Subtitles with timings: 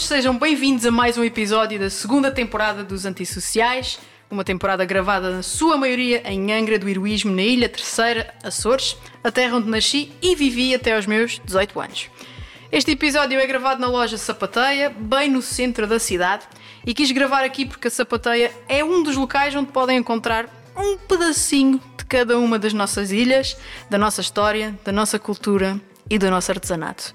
[0.00, 3.98] todos, sejam bem-vindos a mais um episódio da segunda temporada dos Antissociais.
[4.30, 9.30] Uma temporada gravada na sua maioria em Angra do Heroísmo, na Ilha Terceira, Açores, a
[9.30, 12.10] terra onde nasci e vivi até aos meus 18 anos.
[12.72, 16.44] Este episódio é gravado na loja Sapateia, bem no centro da cidade,
[16.86, 20.96] e quis gravar aqui porque a Sapateia é um dos locais onde podem encontrar um
[20.96, 23.56] pedacinho de cada uma das nossas ilhas,
[23.90, 27.12] da nossa história, da nossa cultura e do nosso artesanato.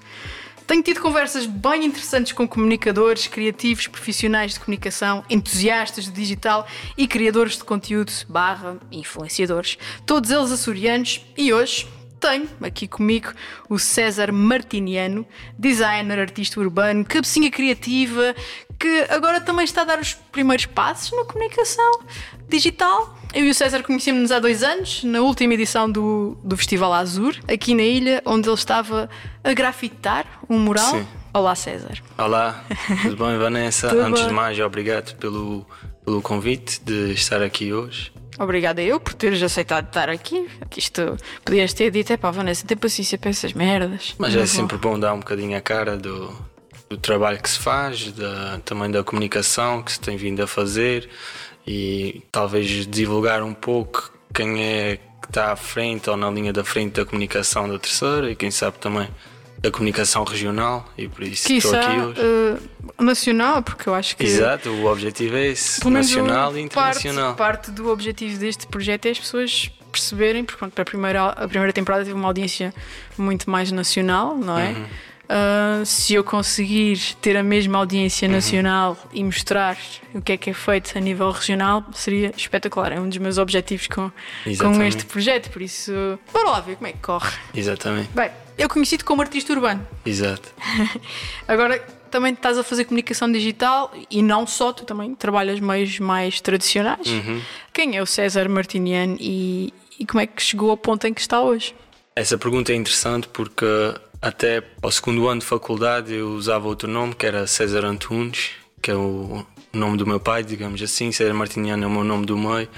[0.66, 6.66] Tenho tido conversas bem interessantes com comunicadores, criativos, profissionais de comunicação, entusiastas de digital
[6.98, 9.78] e criadores de conteúdo barra influenciadores.
[10.04, 11.86] Todos eles açorianos e hoje
[12.18, 13.32] tenho aqui comigo
[13.68, 15.24] o César Martiniano,
[15.56, 18.34] designer, artista urbano, cabecinha criativa,
[18.76, 22.00] que agora também está a dar os primeiros passos na comunicação
[22.48, 23.16] digital.
[23.36, 27.36] Eu e o César conhecemos-nos há dois anos, na última edição do, do Festival Azur,
[27.46, 29.10] aqui na ilha, onde ele estava
[29.44, 30.92] a grafitar um mural.
[30.92, 31.06] Sim.
[31.34, 32.02] Olá, César.
[32.16, 32.64] Olá,
[33.02, 33.90] tudo bem, Vanessa?
[33.92, 34.28] Tudo Antes bem.
[34.30, 35.66] de mais, obrigado pelo,
[36.02, 38.10] pelo convite de estar aqui hoje.
[38.38, 40.48] Obrigada eu por teres aceitado estar aqui.
[40.74, 44.14] Isto podias ter dito, é pá, Vanessa, tem paciência para essas merdas.
[44.16, 46.34] Mas é sempre bom dar um bocadinho a cara do,
[46.88, 51.10] do trabalho que se faz, da, também da comunicação que se tem vindo a fazer
[51.66, 56.62] e talvez divulgar um pouco quem é que está à frente ou na linha da
[56.64, 59.08] frente da comunicação da terceira e quem sabe também
[59.58, 62.20] da comunicação regional e por isso estou aqui hoje.
[62.20, 64.22] eh, nacional, porque eu acho que.
[64.24, 67.34] Exato, o objetivo é esse, nacional o- e internacional.
[67.34, 71.24] Parte, parte do objetivo deste projeto é as pessoas perceberem, porque pronto, para a primeira,
[71.24, 72.72] a primeira temporada teve uma audiência
[73.16, 74.68] muito mais nacional, não é?
[74.72, 74.86] Uhum.
[75.28, 79.76] Ah, se eu conseguir ter a mesma audiência nacional e mostrar
[80.14, 82.92] o que é que é feito a nível regional, seria espetacular.
[82.92, 84.10] É um dos meus objetivos com,
[84.58, 85.92] com este projeto, por isso,
[86.32, 87.30] bora lá ver como é que corre.
[87.54, 89.86] Exatamente, Bem, eu conheci-te como artista urbano.
[90.04, 90.48] exato.
[91.46, 91.78] Agora
[92.10, 97.06] também estás a fazer comunicação digital e não só, tu também trabalhas meios mais tradicionais.
[97.06, 97.42] Uhum.
[97.72, 101.20] Quem é o César Martiniano e, e como é que chegou ao ponto em que
[101.20, 101.74] está hoje?
[102.14, 103.66] Essa pergunta é interessante porque
[104.26, 108.50] até ao segundo ano de faculdade eu usava outro nome, que era César Antunes,
[108.82, 111.12] que é o nome do meu pai, digamos assim.
[111.12, 112.68] César Martiniano é o meu nome do meio.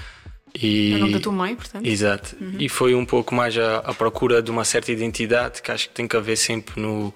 [0.53, 0.93] E...
[0.93, 1.85] É o nome da tua mãe, portanto.
[1.85, 2.35] Exato.
[2.59, 5.95] E foi um pouco mais a, a procura de uma certa identidade que acho que
[5.95, 7.13] tem que haver sempre no,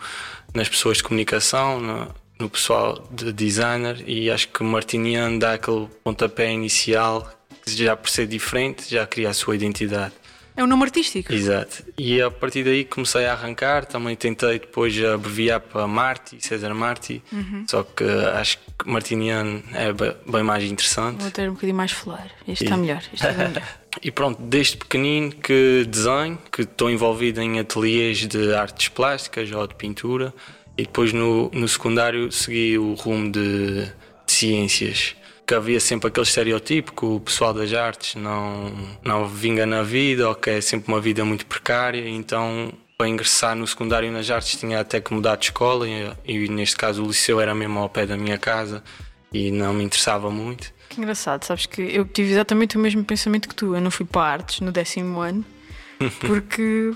[0.54, 2.08] nas pessoas de comunicação, no,
[2.40, 7.32] no pessoal de designer, e acho que Martiniano dá aquele pontapé inicial
[7.64, 10.14] que já por ser diferente já cria a sua identidade.
[10.56, 11.34] É um nome artístico.
[11.34, 11.84] Exato.
[11.98, 13.86] E a partir daí comecei a arrancar.
[13.86, 17.24] Também tentei depois abreviar para Marti, César Marti.
[17.68, 21.22] Só que acho que Martiniano é be- bem mais interessante.
[21.22, 22.20] Vou ter um bocadinho mais flor.
[22.48, 22.98] Este está melhor.
[23.14, 23.64] Este está melhor.
[24.02, 29.68] E pronto, desde pequenino que desenho, que estou envolvido em ateliês de artes plásticas ou
[29.68, 30.34] de pintura.
[30.76, 35.16] E depois no, no secundário segui o rumo de, de ciências.
[35.54, 40.28] Que havia sempre aquele estereotipo que o pessoal das artes não, não vinga na vida
[40.28, 42.10] ou que é sempre uma vida muito precária.
[42.10, 45.88] Então, para ingressar no secundário nas artes, tinha até que mudar de escola.
[45.88, 48.84] E, e neste caso, o liceu era mesmo ao pé da minha casa
[49.32, 50.74] e não me interessava muito.
[50.90, 53.76] Que engraçado, sabes que eu tive exatamente o mesmo pensamento que tu.
[53.76, 55.46] Eu não fui para artes no décimo ano
[56.26, 56.94] porque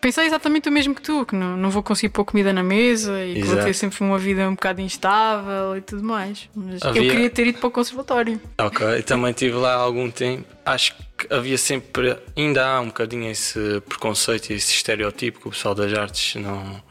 [0.00, 3.24] pensei exatamente o mesmo que tu, que não, não vou conseguir pôr comida na mesa
[3.24, 3.66] e que vou Exato.
[3.66, 6.48] ter sempre uma vida um bocado instável e tudo mais.
[6.54, 8.40] Mas eu Havia- queria ter ido para o conservatório.
[8.58, 10.44] Ok, também estive lá há algum tempo.
[10.64, 15.50] Acho que havia sempre, ainda há um bocadinho esse preconceito e esse estereotipo que o
[15.50, 16.82] pessoal das artes não,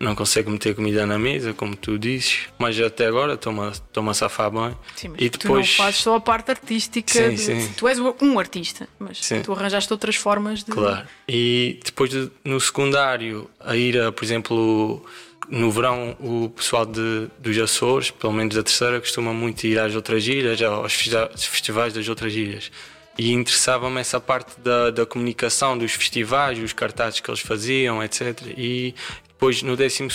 [0.00, 2.48] não consegue meter comida na mesa, como tu dizes.
[2.58, 3.60] Mas até agora estou-me
[4.10, 4.74] a, safar bem.
[4.96, 7.12] Sim, mas e tu depois, não fazes só a parte artística.
[7.12, 7.72] Sim, de- sim.
[7.76, 9.42] Tu és um artista, mas Sim.
[9.42, 10.72] tu arranjaste outras formas de.
[10.72, 11.06] Claro.
[11.28, 15.04] E depois de- no secundário, a ir, a, por exemplo,
[15.50, 19.94] no verão, o pessoal de, dos Açores, pelo menos da terceira, costuma muito ir às
[19.94, 22.72] outras ilhas, aos festi- festivais das outras ilhas.
[23.18, 28.40] E interessava-me essa parte da, da comunicação dos festivais, os cartazes que eles faziam, etc.
[28.56, 28.94] E
[29.40, 30.06] depois, no 12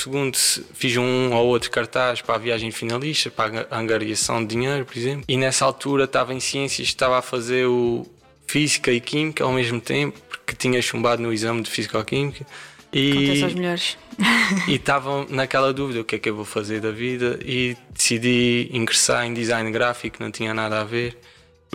[0.76, 4.96] fiz um ou outro cartaz para a viagem finalista, para a angariação de dinheiro, por
[4.96, 5.26] exemplo.
[5.28, 8.06] E nessa altura estava em ciências, estava a fazer o
[8.46, 12.46] Física e Química ao mesmo tempo, porque tinha chumbado no exame de Físico-Química.
[12.92, 13.98] Acontece aos E melhores.
[14.70, 17.40] e estava naquela dúvida: o que é que eu vou fazer da vida?
[17.44, 21.18] E decidi ingressar em design gráfico, não tinha nada a ver.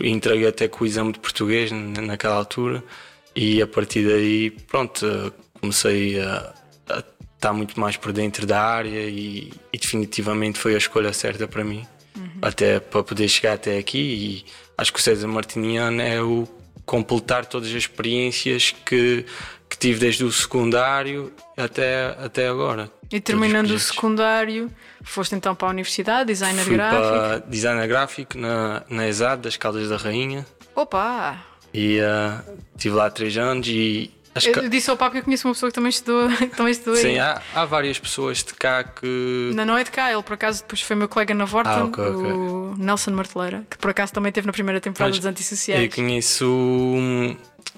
[0.01, 2.81] Entreguei até com o exame de português na- naquela altura,
[3.35, 5.05] e a partir daí, pronto,
[5.59, 6.53] comecei a,
[7.41, 11.47] a estar muito mais por dentro da área e, e definitivamente foi a escolha certa
[11.47, 11.85] para mim,
[12.41, 13.97] até para poder chegar até aqui.
[13.97, 14.45] E
[14.77, 16.47] acho que o César Martiniano é o
[16.85, 19.25] completar todas as experiências que,
[19.67, 22.91] que tive desde o secundário até, até agora.
[23.11, 24.71] E terminando o secundário,
[25.03, 27.01] foste então para a universidade, designer Fui gráfico.
[27.01, 30.45] para designer gráfico na, na ESAD das Caldas da Rainha
[30.75, 31.37] Opa!
[31.73, 32.41] e ah,
[32.75, 35.53] estive lá três anos e acho que Eu disse ao Paco que eu conheço uma
[35.53, 39.51] pessoa que também estudou, que também estudou sim, há, há várias pessoas de cá que
[39.53, 41.85] Não, não é de cá, ele por acaso depois foi meu colega na Vorten, Ah,
[41.85, 42.31] ok, ok.
[42.31, 45.93] o Nelson Marteleira, que por acaso também teve na primeira temporada Mas dos eu Antissociais.
[45.93, 47.35] conheço hum,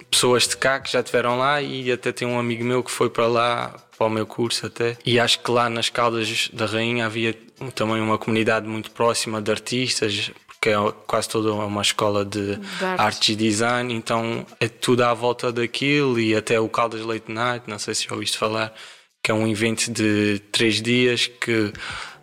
[0.10, 3.10] pessoas de cá que já estiveram lá e até tem um amigo meu que foi
[3.10, 7.06] para lá para o meu curso até e acho que lá nas Caldas da Rainha
[7.06, 7.36] havia
[7.76, 10.32] também uma comunidade muito próxima de artistas
[10.64, 13.00] porque é quase toda uma escola de, De artes.
[13.06, 17.66] artes e design então é tudo à volta daquilo e até o Caldas Late Night
[17.70, 18.74] não sei se já ouviste falar
[19.22, 21.74] que é um evento de três dias que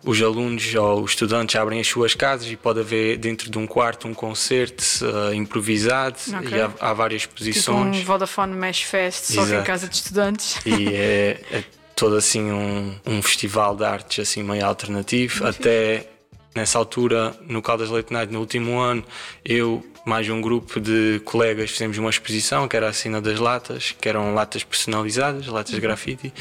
[0.03, 3.67] os alunos ou os estudantes abrem as suas casas e pode haver dentro de um
[3.67, 6.57] quarto um concerto eh, improvisado Ok.
[6.57, 9.67] e há, há várias Tipo um posições Vodafone Mesh Fest, só que em Exato.
[9.67, 10.55] casa de estudantes.
[10.65, 11.63] e é, é
[11.95, 16.07] todo assim um, um festival de artes assim meio alternativo até
[16.55, 19.03] nessa altura no Caldas Late Night no último ano
[19.45, 23.91] eu mais um grupo de colegas fizemos uma exposição que era a cena das latas
[23.99, 26.33] que eram latas personalizadas latas de grafite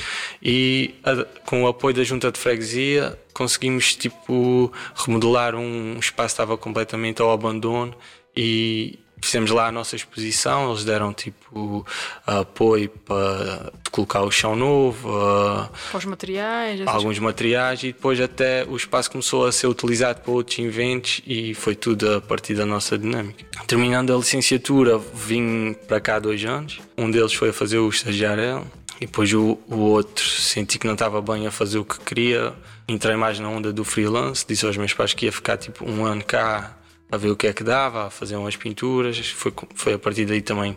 [0.43, 6.43] e a- com o apoio da junta de freguesia conseguimos tipo remodelar um espaço que
[6.43, 7.95] estava completamente ao abandono
[8.37, 11.87] e fizemos lá a nossa exposição eles deram tipo
[12.27, 18.65] apoio para colocar o chão novo ah, Para os materiais, alguns materiais e depois até
[18.65, 22.65] o espaço começou a ser utilizado para outros eventos e foi tudo a partir da
[22.65, 23.45] nossa dinâmica.
[23.67, 26.81] Terminando a licenciatura, vim para cá dois anos.
[26.97, 28.67] Um deles foi a fazer o estagiário
[29.01, 32.53] e depois o, o outro senti que não estava bem a fazer o que queria.
[32.89, 36.05] Entrei mais na onda do freelance, disse aos meus pais que ia ficar tipo um
[36.05, 36.77] ano cá
[37.11, 39.19] a ver o que é que dava, a fazer umas pinturas.
[39.31, 40.77] Foi, foi a partir daí também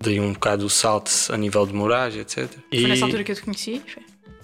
[0.00, 2.48] dei um bocado o salto a nível de moragem, etc.
[2.70, 3.82] Foi nessa E- altura que eu te conheci?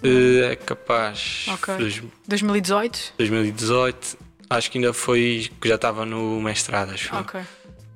[0.03, 1.47] Eh, É capaz.
[1.49, 1.75] Ok.
[1.77, 3.15] Dois- 2018?
[3.19, 4.19] 2018.
[4.49, 7.15] Acho que ainda foi que já estava no mestrado, acho.
[7.17, 7.41] Ok.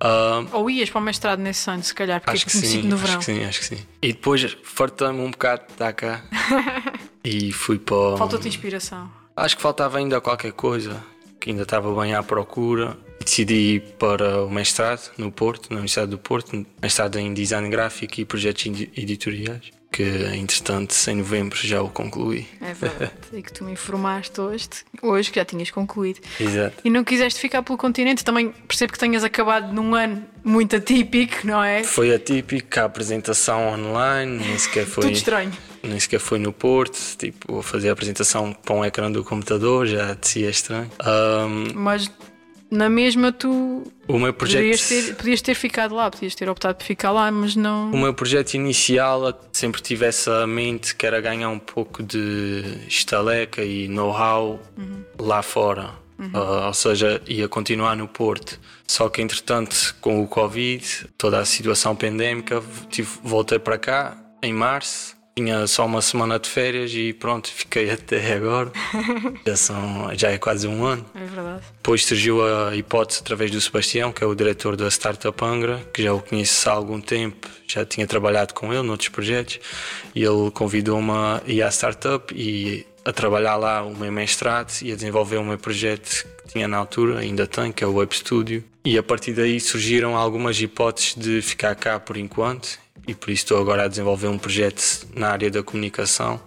[0.02, 2.81] Ah, Ou ias para o mestrado nesse ano, se calhar, porque acho que te conheci
[2.82, 3.19] sim, no acho verão.
[3.19, 3.86] que sim, acho que sim.
[4.00, 6.22] E depois fartei-me um bocado de estar cá
[7.22, 8.16] e fui para.
[8.16, 9.10] Faltou-te inspiração.
[9.36, 11.04] Acho que faltava ainda qualquer coisa,
[11.38, 12.96] que ainda estava bem à procura.
[13.25, 18.20] Decidi ir para o mestrado no Porto, na Universidade do Porto, mestrado em Design Gráfico
[18.20, 19.61] e Projetos edi- Editoriais,
[19.93, 20.02] que
[20.34, 22.46] entretanto em novembro já o concluí.
[22.61, 23.12] É verdade.
[23.32, 24.69] e que tu me informaste hoje,
[25.02, 26.20] hoje que já tinhas concluído.
[26.40, 26.76] Exato.
[26.84, 28.25] E não quiseste ficar pelo continente.
[28.25, 31.84] Também percebo que tenhas acabado num ano muito atípico, não é?
[31.84, 35.05] Foi atípico, a apresentação online, nem sequer foi.
[35.05, 35.52] Tudo estranho.
[35.82, 40.14] Nem sequer foi no Porto, tipo, fazer a apresentação para um ecrã do computador já
[40.14, 40.90] de si é estranho.
[41.00, 42.11] Ahm, Mas
[42.70, 44.61] na mesma tu o meu projeto.
[44.61, 47.90] podias ter, podias ter ficado lá, podias ter optado por ficar lá, mas não.
[47.90, 53.62] O meu projeto inicial sempre tive essa mente que era ganhar um pouco de estaleca
[53.64, 54.61] e know-how
[55.19, 56.00] lá fora.
[56.34, 58.61] Ah, ou seja, ia continuar no Porto.
[58.87, 64.52] Só que entretanto, com o Covid, toda a situação pandémica, tive, voltei para cá em
[64.52, 65.17] março.
[65.37, 68.73] Tinha só uma semana de férias e pronto, fiquei até agora.
[69.47, 71.06] já, são, já é quase um ano.
[71.15, 71.63] É verdade.
[71.77, 76.03] Depois surgiu a hipótese através do Sebastião, que é o diretor da Startup Angra, que
[76.03, 79.60] já o conheço há algum tempo, já tinha trabalhado com ele noutros projetos,
[80.15, 84.93] e ele convidou-me a ir à startup e a trabalhar lá o meu mestrado e
[84.93, 88.15] a desenvolver o meu projeto que tinha na altura, ainda tem, que é o Web
[88.15, 88.65] Studio.
[88.84, 93.44] E a partir daí surgiram algumas hipóteses de ficar cá por enquanto, e por isso
[93.44, 96.40] estou agora a desenvolver um projeto na área da comunicação,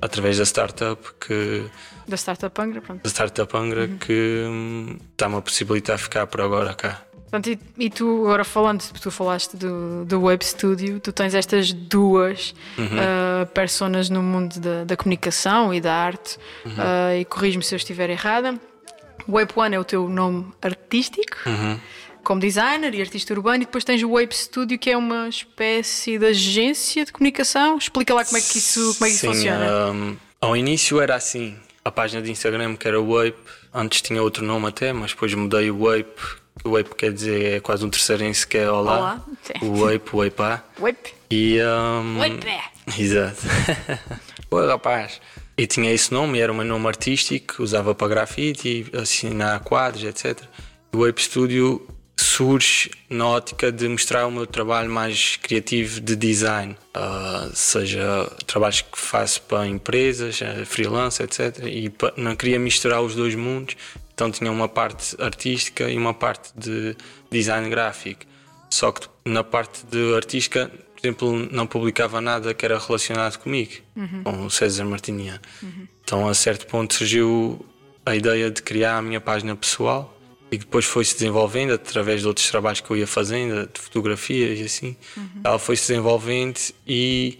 [0.00, 1.64] através da startup, que
[2.06, 3.02] Da Startup Angra, pronto.
[3.02, 7.02] da Startup Angra que hum, está-me a possibilitar ficar por agora cá.
[7.30, 11.72] Portanto, e, e tu, agora falando, tu falaste do, do Web Studio, tu tens estas
[11.72, 16.36] duas ah, personas no mundo da, da comunicação e da arte,
[16.76, 18.58] ah, e corrijo-me se eu estiver errada.
[19.28, 21.36] Web One é o teu nome artístico,
[22.24, 26.18] como designer e artista urbano, e depois tens o Web Studio, que é uma espécie
[26.18, 27.78] de agência de comunicação.
[27.78, 29.90] Explica lá como é que isso, como é que isso Sim, funciona.
[29.92, 33.36] hum, ao início era assim, a página de Instagram que era Wape,
[33.72, 36.40] antes tinha outro nome até, mas depois mudei o Wape.
[36.64, 38.98] O Wape quer dizer, é quase um terceirense que é Olá.
[38.98, 39.66] Olá, sim.
[39.66, 40.98] O Wape, o Wape Web.
[41.30, 41.58] E.
[41.62, 43.00] hum, Wape.
[43.00, 43.40] Exato.
[44.50, 45.20] Oi, rapaz.
[45.56, 50.42] E tinha esse nome, era o meu nome artístico, usava para grafite, assinar quadros, etc.
[50.92, 51.86] O Ape Studio
[52.20, 58.82] surge na ótica de mostrar o meu trabalho mais criativo de design, ah, seja trabalhos
[58.82, 61.58] que faço para empresas, eh, freelance, etc.
[61.64, 63.76] E não queria misturar os dois mundos,
[64.14, 66.96] então tinha uma parte artística e uma parte de
[67.30, 68.22] design gráfico.
[68.70, 73.72] Só que na parte de artística por exemplo, não publicava nada que era relacionado comigo,
[73.96, 74.22] Uhum.
[74.22, 75.40] com o César Martinian.
[76.04, 77.64] Então, a certo ponto, surgiu
[78.04, 80.14] a ideia de criar a minha página pessoal
[80.50, 84.62] e depois foi-se desenvolvendo através de outros trabalhos que eu ia fazendo, de fotografia e
[84.62, 84.96] assim.
[85.16, 85.40] Uhum.
[85.44, 87.38] Ela foi-se desenvolvendo e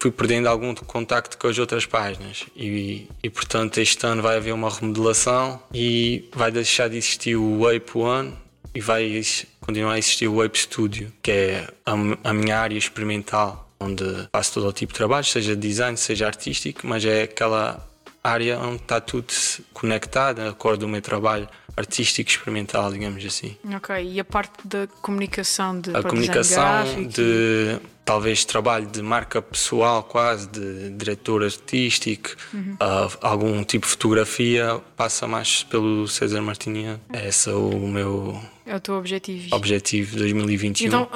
[0.00, 2.46] fui perdendo algum contacto com as outras páginas.
[2.56, 7.60] E, e, portanto, este ano vai haver uma remodelação e vai deixar de existir o
[7.60, 8.34] Wape One
[8.74, 9.20] e vai
[9.60, 11.92] continuar a existir o Wape Studio, que é a,
[12.24, 16.86] a minha área experimental, onde faço todo o tipo de trabalho, seja design, seja artístico,
[16.86, 17.87] mas é aquela
[18.22, 19.32] área onde está tudo
[19.72, 23.56] conectado, a cor do meu trabalho artístico experimental, digamos assim.
[23.76, 27.78] Ok, e a parte da comunicação de A comunicação de
[28.08, 32.74] talvez trabalho de marca pessoal, quase de diretor artístico, Uhum.
[32.80, 36.98] ah, algum tipo de fotografia passa mais pelo César Martinian.
[37.12, 39.54] Esse é o meu é o teu objetivo.
[39.54, 40.86] objetivo de 2021.
[40.86, 41.08] Então,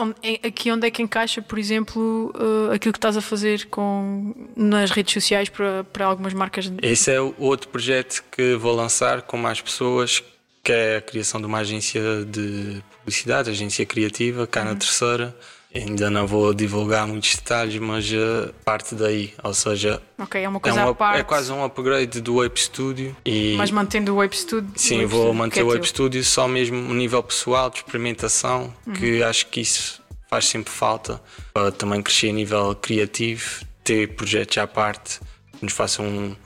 [0.47, 4.91] aqui onde é que encaixa, por exemplo, uh, aquilo que estás a fazer com, nas
[4.91, 6.71] redes sociais para, para algumas marcas?
[6.83, 10.23] Esse é o outro projeto que vou lançar com mais pessoas,
[10.63, 14.67] que é a criação de uma agência de publicidade, agência criativa, cá Uhum.
[14.69, 15.35] na terceira.
[15.75, 20.59] Ainda não vou divulgar muitos detalhes, mas uh, parte daí, ou seja, Ok, é uma
[20.59, 24.13] é, coisa uma- à parte, é quase um upgrade do Ape Studio e mas mantendo
[24.13, 24.71] o Web Studio.
[24.77, 25.85] sim, Web vou Studio, manter é o Ape teu.
[25.89, 28.93] Studio só mesmo no nível pessoal de experimentação, Uhum.
[28.93, 31.21] que acho que isso faz sempre falta
[31.55, 35.21] para também crescer a nível criativo, ter projetos à parte
[35.59, 36.37] que nos façam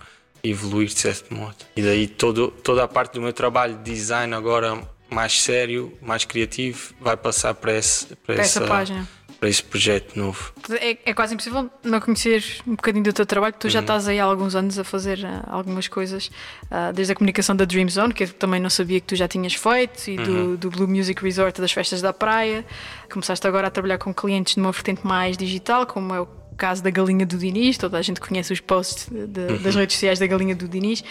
[0.43, 1.57] evoluir de certo modo.
[1.77, 4.79] E daí todo, toda a parte do meu trabalho de design agora
[5.11, 9.07] mais sério, mais criativo, vai passar para, esse, para, Para essa página.
[9.39, 10.53] para esse projeto novo.
[10.81, 13.71] É, é quase impossível não conhecer um bocadinho do teu trabalho, tu Uhum.
[13.71, 16.31] já estás aí há alguns anos a fazer ah, algumas coisas,
[16.71, 19.29] ah, desde a comunicação da Dream Zone, que eu também não sabia que tu já
[19.29, 20.25] tinhas feito, e Uhum.
[20.25, 22.65] do, do Blue Music Resort das festas da praia.
[23.13, 26.89] Começaste agora a trabalhar com clientes numa vertente mais digital, como é o caso da
[26.91, 29.63] Galinha do Diniz, toda a gente conhece os posts de- de- Uhum.
[29.63, 31.05] das redes sociais da Galinha do Diniz.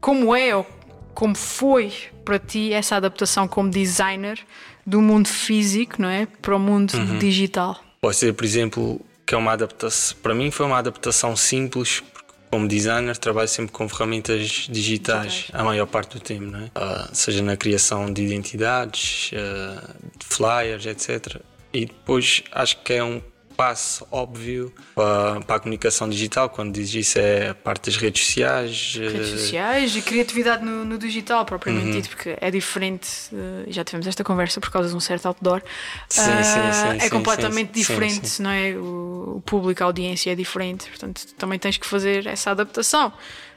[0.00, 0.66] Como é ou
[1.14, 1.92] como foi
[2.24, 4.38] para ti essa adaptação como designer
[4.86, 7.18] do mundo físico, não é, para o mundo Uhum.
[7.18, 7.78] digital?
[8.00, 10.16] Pode ser, por exemplo, que é uma adaptação.
[10.22, 15.62] Para mim foi uma adaptação simples, porque como designer trabalho sempre com ferramentas digitais, a
[15.62, 16.70] maior parte do tempo, não é?
[16.74, 19.30] Ah, seja na criação de identidades,
[20.18, 21.40] de flyers, etc.
[21.72, 23.22] E depois acho que é um
[23.62, 28.24] passo óbvio para, para a comunicação digital, quando diz isso é a parte das redes
[28.26, 28.94] sociais.
[28.96, 31.92] redes eh, sociais e criatividade no, no digital, propriamente Uhum.
[31.92, 33.08] dito, porque é diferente.
[33.32, 35.62] eh, já tivemos esta conversa por causa de um certo outdoor.
[36.08, 38.70] Sim, Ah, sim, sim, é completamente diferente, não é?
[38.72, 43.12] O, o público, a audiência é diferente, portanto, também tens que fazer essa adaptação,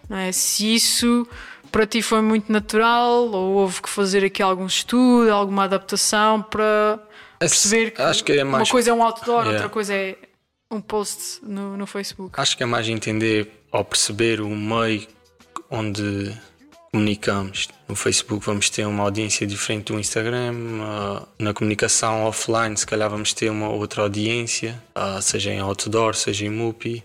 [0.07, 0.31] não é?
[0.31, 1.27] Se isso
[1.71, 6.99] para ti foi muito natural ou houve que fazer aqui algum estudo, alguma adaptação para
[7.39, 9.53] perceber que, acho que é mais uma coisa é um outdoor, Yeah.
[9.53, 10.17] outra coisa é
[10.71, 12.39] um post no, no Facebook.
[12.39, 15.07] Acho que é mais entender ou perceber o meio
[15.69, 16.33] onde
[16.91, 17.67] comunicamos.
[17.87, 20.53] No Facebook vamos ter uma audiência diferente do Instagram,
[21.37, 26.45] na comunicação offline se calhar vamos ter uma outra audiência, ah, seja em outdoor, seja
[26.45, 27.03] em MUPI.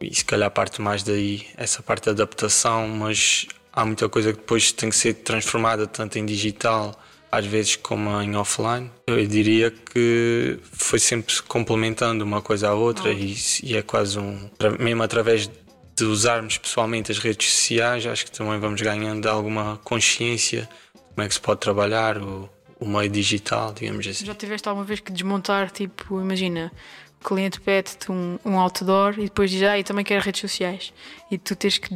[0.00, 4.38] E se calhar parte mais daí, essa parte da adaptação, mas há muita coisa que
[4.38, 6.98] depois tem que ser transformada tanto em digital
[7.30, 8.90] às vezes como em offline.
[9.06, 14.50] Eu diria que foi sempre complementando uma coisa à outra e, e é quase um.
[14.78, 15.50] Mesmo através
[15.96, 21.22] de usarmos pessoalmente as redes sociais, acho que também vamos ganhando alguma consciência de como
[21.22, 22.48] é que se pode trabalhar o,
[22.80, 24.24] o meio digital, digamos assim.
[24.24, 26.72] Já tiveste alguma vez que desmontar, tipo, imagina,
[27.20, 30.92] o cliente pede-te um, um outdoor e depois diz, ah, e também quero redes sociais.
[31.30, 31.94] E tu tens que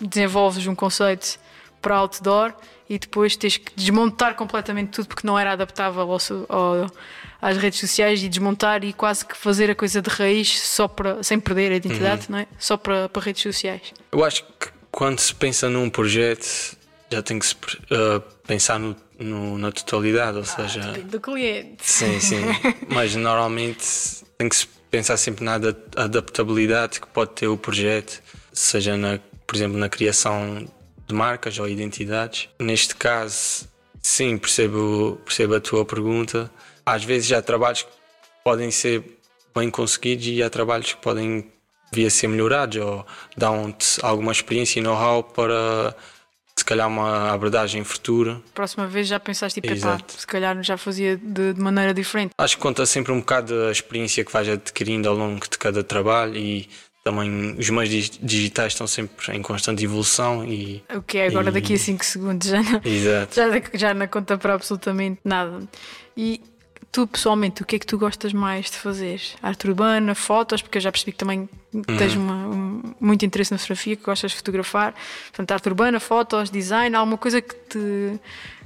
[0.00, 1.38] desenvolves um conceito
[1.80, 2.52] para outdoor
[2.88, 6.18] e depois tens que desmontar completamente tudo porque não era adaptável ao,
[6.48, 6.90] ao-
[7.40, 11.22] às redes sociais e desmontar e quase que fazer a coisa de raiz só para,
[11.22, 12.46] sem perder a identidade, não é?
[12.58, 13.80] Só para, para redes sociais.
[14.12, 16.76] Eu acho que quando se pensa num projeto
[17.10, 20.80] já tem que se uh, pensar no, no- na totalidade, ou seja.
[20.80, 21.76] Depende do cliente.
[21.82, 22.40] Sim, sim.
[22.88, 23.84] Mas normalmente
[24.38, 28.20] tem que se pensar sempre na ada- adaptabilidade que pode ter o projeto,
[28.52, 30.66] seja, na, por exemplo, na criação
[31.10, 32.48] de marcas ou identidades.
[32.58, 33.68] Neste caso,
[34.00, 36.50] sim, percebo, percebo a tua pergunta.
[36.84, 37.90] Às vezes há trabalhos que
[38.42, 39.04] podem ser
[39.54, 41.50] bem conseguidos e há trabalhos que podem
[41.92, 45.94] vir a ser melhorados ou dão-te alguma experiência e know-how para
[46.56, 48.40] se calhar uma abordagem futura.
[48.54, 52.32] Próxima vez já pensaste, tipo, epá, se calhar já fazia de, de maneira diferente.
[52.38, 55.82] Acho que conta sempre um bocado a experiência que vais adquirindo ao longo de cada
[55.82, 56.68] trabalho e
[57.02, 61.48] também os meios dig- digitais estão sempre em constante evolução e O que é agora
[61.48, 65.60] E- daqui a 5 segundos já não, já, já não conta para absolutamente nada.
[66.16, 66.42] E
[66.92, 69.20] tu pessoalmente, o que é que tu gostas mais de fazer?
[69.42, 71.48] Arte urbana, fotos, porque eu já percebi que também
[71.98, 72.22] tens Uhum.
[72.22, 74.94] uma- um- muito interesse na fotografia, que gostas de fotografar.
[75.30, 78.20] Portanto, arte urbana, fotos, design, alguma coisa que te.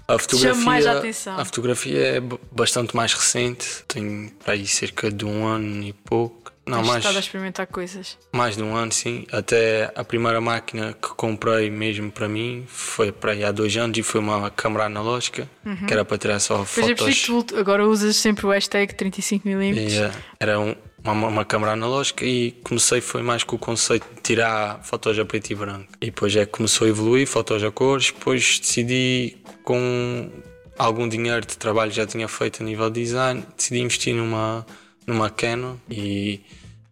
[0.08, 1.38] A te chama mais a fotografia, atenção.
[1.38, 6.52] a fotografia é bastante mais recente, tenho para aí cerca de um ano e pouco.
[6.66, 8.16] Não, tens mais, estado a experimentar coisas.
[8.32, 9.26] mais de um ano, sim.
[9.30, 13.98] Até a primeira máquina que comprei mesmo para mim foi para aí há dois anos
[13.98, 15.48] e foi uma câmera analógica,
[15.86, 17.20] que era para tirar só eu percebi fotos.
[17.20, 19.76] que tu agora usas sempre o hashtag 35mm.
[19.76, 24.06] E, eh, era um- uma, uma câmera analógica e comecei foi mais com o conceito
[24.14, 25.86] de tirar fotos a preto e branco.
[26.00, 30.30] E depois é que começou a evoluir, fotos a cores, depois decidi com
[30.78, 34.64] algum dinheiro de trabalho que já tinha feito a nível de design, decidi investir numa,
[35.06, 36.40] numa Canon e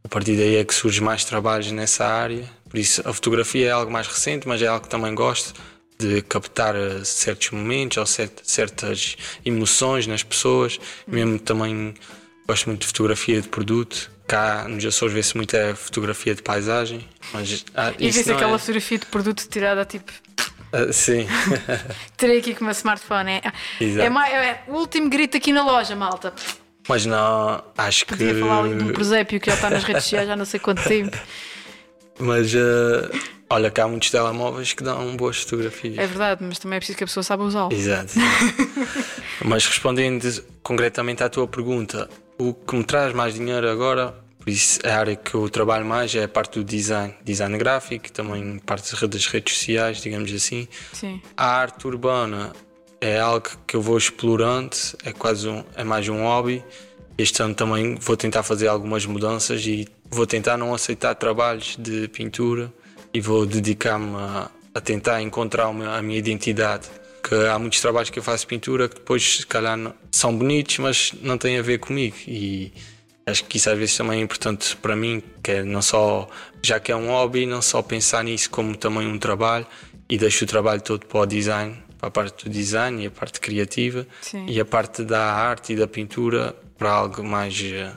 [0.05, 2.45] a partir daí é que surgem mais trabalhos nessa área.
[2.69, 5.55] Por isso a fotografia é algo mais recente, mas é algo que também gosto
[5.99, 11.95] de captar eh, certos momentos ou cert- certas emoções nas pessoas, mesmo também
[12.45, 14.11] Gosto muito de fotografia de produto.
[14.27, 17.09] Cá nos Açores vê-se muito a fotografia de paisagem.
[17.33, 20.13] Mas, ah, E vês aquela é- fotografia de produto tirada tipo.
[20.73, 21.25] Ah, sim,
[22.17, 23.31] Terei aqui com o meu smartphone.
[23.31, 23.43] É,
[23.81, 24.19] Exato.
[24.19, 26.35] é, é o último grito aqui na loja, malta.
[26.89, 28.17] Mas não, acho que.
[28.17, 30.83] Podia falar ali um presépio que já está nas redes sociais já não sei quanto
[30.83, 31.17] tempo.
[32.19, 33.11] Mas ah,
[33.51, 35.99] olha, cá há muitos telemóveis que dão boas fotografias.
[35.99, 37.73] É verdade, mas também é preciso que a pessoa saiba usá-lo.
[37.73, 38.15] Exato.
[39.45, 42.09] Mas respondendo concretamente à tua pergunta,
[42.39, 46.15] o que me traz mais dinheiro agora, por isso a área que eu trabalho mais
[46.15, 50.69] é a parte do design, design gráfico, também parte das redes sociais, digamos assim.
[50.93, 51.21] Sim.
[51.37, 52.53] A arte urbana
[53.03, 56.63] é algo que eu vou explorando, é quase um, é mais um hobby.
[57.19, 62.07] Este ano também vou tentar fazer algumas mudanças e vou tentar não aceitar trabalhos de
[62.09, 62.73] pintura
[63.13, 66.89] e vou dedicar-me a, a tentar encontrar uma- a minha identidade.
[67.23, 70.79] Que há muitos trabalhos que eu faço pintura que depois se calhar não- são bonitos,
[70.79, 72.17] mas não têm a ver comigo.
[72.27, 72.73] E
[73.27, 76.29] acho que isso às vezes também é importante para mim, que é não só,
[76.63, 79.67] já que é um hobby, não só pensar nisso como também um trabalho
[80.09, 83.11] e deixo o trabalho todo para o design, para a parte do design e a
[83.13, 84.47] parte criativa Sim.
[84.49, 87.93] e a parte da arte e da pintura para algo mais eh,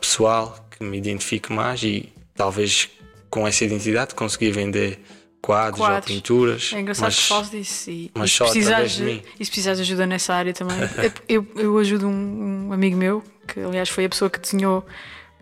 [0.00, 2.88] pessoal, que me identifique mais e talvez
[3.28, 5.00] com essa identidade conseguir vender
[5.42, 6.10] quadros, Quadros.
[6.10, 6.72] ou pinturas.
[6.72, 7.90] É engraçado mas que falas disso.
[7.90, 9.22] E, mas e só através precisares de mim.
[9.40, 10.76] E se precisares de ajuda nessa área também.
[11.28, 14.86] eu, eu ajudo um, um amigo meu, que aliás foi a pessoa que desenhou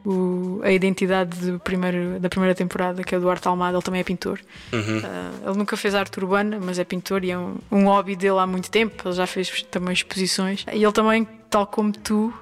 [0.07, 4.01] o- a identidade do primeiro, da primeira temporada, que é o Duarte Almada, ele também
[4.01, 4.38] é pintor.
[4.73, 5.03] Uhum.
[5.05, 8.38] Ah, ele nunca fez arte urbana, mas é pintor e é um, um hobby dele
[8.38, 9.03] há muito tempo.
[9.09, 10.64] Ele já fez também exposições.
[10.73, 12.33] E ele também, tal como tu,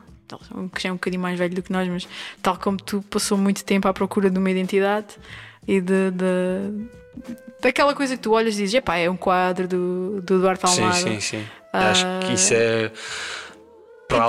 [0.74, 2.06] que já é um bocadinho mais velho do que nós, mas
[2.42, 5.06] tal como tu, passou muito tempo à procura de uma identidade
[5.66, 6.10] e de.
[6.10, 7.04] de-
[7.62, 10.82] Daquela coisa que tu olhas e dizes, epá, é um quadro do, do Duarte sim,
[10.82, 10.98] Almada.
[11.00, 11.44] sim, sim.
[11.72, 12.90] Acho que isso é.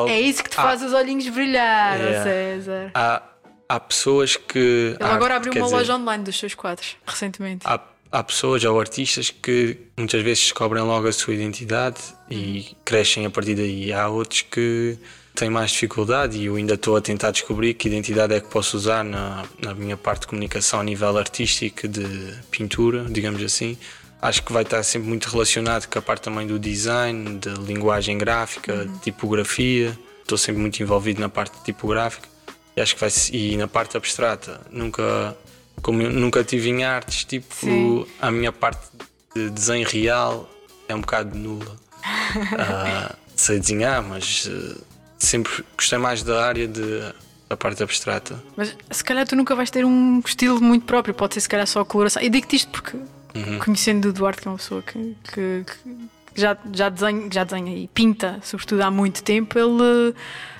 [0.07, 0.63] É isso que te Ah.
[0.63, 2.23] faz os olhinhos brilhar, Yeah.
[2.23, 2.91] César.
[2.93, 3.21] há,
[3.69, 4.95] há pessoas que.
[4.99, 7.61] Ele agora abriu uma dizer, loja online dos seus quadros, recentemente.
[7.65, 7.79] há,
[8.11, 13.29] há pessoas ou artistas que muitas vezes descobrem logo a sua identidade e crescem a
[13.29, 13.91] partir daí.
[13.93, 14.97] Há outros que
[15.35, 18.77] têm mais dificuldade e eu ainda estou a tentar descobrir que identidade é que posso
[18.77, 23.77] usar na, na minha parte de comunicação a nível artístico de pintura, digamos assim.
[24.25, 28.17] Acho que vai estar sempre muito relacionado com a parte também do design, de linguagem
[28.17, 29.95] gráfica, de tipografia.
[30.23, 32.27] Estou sempre muito envolvido na parte tipográfica
[32.75, 34.61] e acho que vai e na parte abstrata.
[34.71, 35.37] Nunca
[35.79, 38.07] como nunca tive em artes, tipo, Sim.
[38.19, 38.87] a minha parte
[39.35, 40.49] de desenho real
[40.87, 41.75] é um bocado nula.
[42.57, 44.75] Ah, sei desenhar, mas eh,
[45.17, 47.13] sempre gostei mais da área de,
[47.47, 48.43] da parte abstrata.
[48.57, 51.65] Mas se calhar tu nunca vais ter um estilo muito próprio, pode ser se calhar
[51.65, 52.21] só a coloração.
[52.21, 52.97] E digo-te isto porque,
[53.35, 53.59] Uhum.
[53.59, 57.75] conhecendo o Duarte, que é uma pessoa que, que- que já, já, desenha, já desenha
[57.77, 60.13] e pinta, sobretudo há muito tempo, ele eh,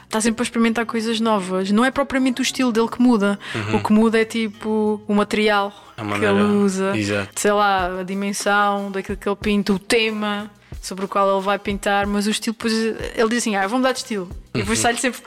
[0.05, 1.71] está sempre a experimentar coisas novas.
[1.71, 3.39] Não é propriamente o estilo dele que muda,
[3.73, 6.19] o que muda é tipo o material Uhum.
[6.19, 7.39] Que ele usa, Exato.
[7.39, 11.57] sei lá, a dimensão daquilo que ele pinta, o tema sobre o qual ele vai
[11.57, 14.27] pintar, mas o estilo, depois ele diz assim: ah, vou mudar de estilo.
[14.53, 14.61] E Uhum.
[14.63, 15.21] depois sai-lhe sempre.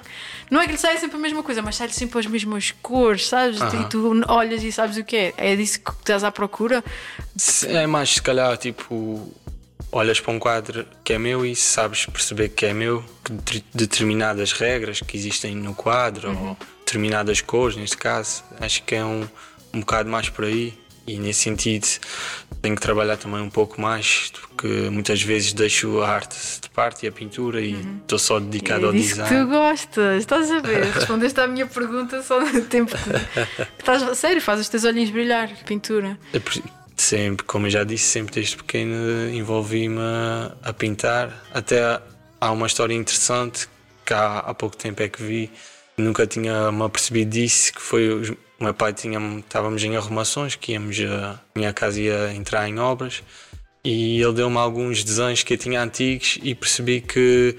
[0.50, 3.26] Não é que lhe saia sempre a mesma coisa, mas sai-lhe sempre as mesmas cores,
[3.28, 3.58] sabes?
[3.60, 5.34] E tu olhas e sabes o que é.
[5.36, 6.82] É disso que estás à procura.
[7.66, 9.32] É mais se calhar tipo
[9.90, 13.64] olhas para um quadro que é meu e sabes perceber que é meu, que de-
[13.74, 19.26] determinadas regras que existem no quadro ou determinadas cores, neste caso, acho que é um,
[19.72, 20.78] um bocado mais por aí.
[21.08, 21.86] E nesse sentido
[22.60, 27.04] tenho que trabalhar também um pouco mais, porque muitas vezes deixo a arte de parte
[27.06, 29.44] e a pintura e estou só dedicado é ao disso que design.
[29.46, 30.84] tu gostas, estás a ver?
[30.92, 33.10] Respondeste à minha pergunta só no tempo que,
[33.44, 34.18] que estás.
[34.18, 36.18] Sério, faz os teus olhinhos brilhar, pintura.
[36.96, 41.44] Sempre, como eu já disse, sempre desde pequeno envolvi-me a, a pintar.
[41.54, 42.00] Até
[42.40, 43.68] há uma história interessante
[44.04, 45.50] que há, há pouco tempo é que vi,
[45.96, 50.56] nunca tinha me apercebido disso, que foi os, o meu pai tinha estávamos em arrumações,
[50.56, 53.22] que íamos a minha casa ia entrar em obras
[53.84, 57.56] e ele deu-me alguns desenhos que eu tinha antigos e percebi que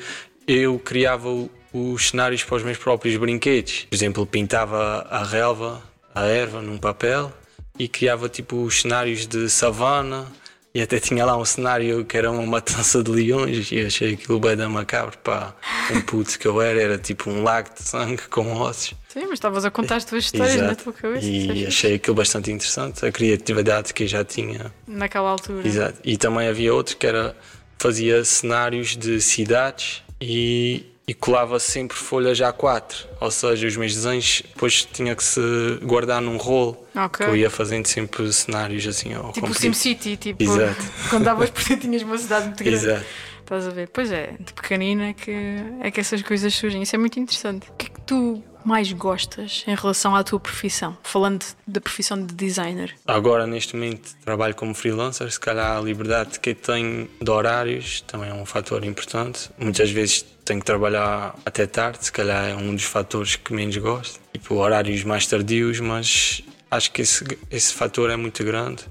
[0.48, 1.30] eu criava
[1.74, 3.88] os cenários para os meus próprios brinquedos.
[3.90, 5.82] Por exemplo, pintava a relva,
[6.14, 7.32] a erva num papel
[7.78, 10.28] e criava tipo os cenários de savana
[10.74, 14.40] e até tinha lá um cenário que era uma matança de leões e achei aquilo
[14.40, 15.56] bem da macabro, pá,
[15.92, 18.94] um puto que eu era, era tipo um lago de sangue com ossos.
[19.08, 20.70] Sim, mas estavas a contar as tuas histórias Exato.
[20.70, 21.26] na tua cabeça.
[21.26, 24.72] E achei aquilo bastante interessante, a criatividade que eu já tinha.
[24.88, 25.68] Naquela altura.
[25.68, 26.00] Exato.
[26.04, 27.36] E também havia outro que era,
[27.80, 34.44] fazia cenários de cidades e e colava sempre folhas A4, ou seja, os meus desenhos
[34.46, 35.42] depois tinha que se
[35.82, 37.26] guardar num rolo okay.
[37.26, 40.76] que eu ia fazendo sempre cenários assim ao Tipo o SimCity, tipo Exato.
[41.10, 42.86] quando davas por tinhas uma cidade muito grande.
[42.86, 43.06] Exato.
[43.40, 43.90] Estás a ver?
[43.92, 45.36] Pois é, de pequenina é que,
[45.82, 46.84] é que essas coisas surgem.
[46.84, 47.68] Isso é muito interessante.
[47.72, 50.96] O que é que tu mais gostas em relação à tua profissão?
[51.02, 52.96] Falando da profissão de designer.
[53.08, 55.32] Agora, neste momento, trabalho como freelancer.
[55.32, 59.50] Se calhar a liberdade que tenho de horários também é um fator importante.
[59.58, 63.76] Muitas vezes tenho que trabalhar até tarde, se calhar é um dos fatores que menos
[63.78, 64.20] gosto.
[64.34, 68.86] Tipo, horários mais tardios, mas acho que esse, esse fator é muito grande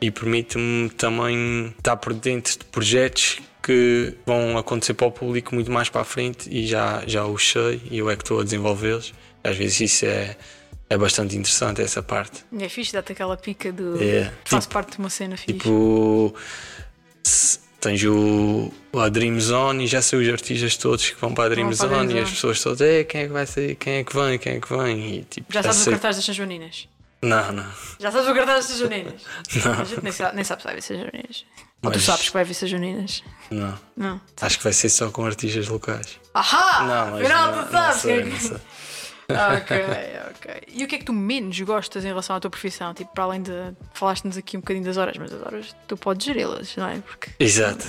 [0.00, 5.70] e permite-me também estar por dentro de projetos que vão acontecer para o público muito
[5.70, 8.44] mais para a frente e já, já os sei e eu é que estou a
[8.44, 9.14] desenvolvê-los.
[9.44, 10.36] Às vezes isso é,
[10.90, 12.44] é bastante interessante, essa parte.
[12.58, 14.02] É fixe, dá-te aquela pica do.
[14.02, 15.58] É, Faz tipo, parte de uma cena fixe.
[15.58, 16.34] Tipo,
[17.80, 21.48] tens o, a Dream Zone e já sei os artistas todos que vão para a
[21.48, 23.74] Dream, para Zone, a Dream Zone e as pessoas todas, quem é que vai sair,
[23.74, 25.16] quem é que vem, quem é que vem.
[25.16, 25.92] E, tipo, já, já sabes sei...
[25.92, 26.88] o cartaz das São Joaninas?
[27.22, 27.66] Não, não.
[28.00, 29.22] Já sabes o cartaz das São Joaninas?
[29.64, 29.72] não.
[29.72, 30.82] A gente nem sabe, nem sabe se vai ver
[31.82, 31.92] Mas...
[31.94, 33.24] Ou tu sabes que vai vir Sajuninas?
[33.50, 33.78] Não.
[33.96, 34.20] Não.
[34.40, 36.20] Acho que vai ser só com artistas locais.
[36.32, 36.84] Ahá!
[36.84, 38.04] Não, mas Afinal, não, tu sabes.
[38.04, 38.72] Não sei, não
[39.56, 39.76] ok,
[40.30, 40.62] ok.
[40.68, 42.92] E o que é que tu menos gostas em relação à tua profissão?
[42.94, 43.52] Tipo, para além de.
[43.94, 46.98] Falaste-nos aqui um bocadinho das horas, mas as horas tu podes geri-las, não é?
[46.98, 47.30] Porque...
[47.38, 47.84] Exato,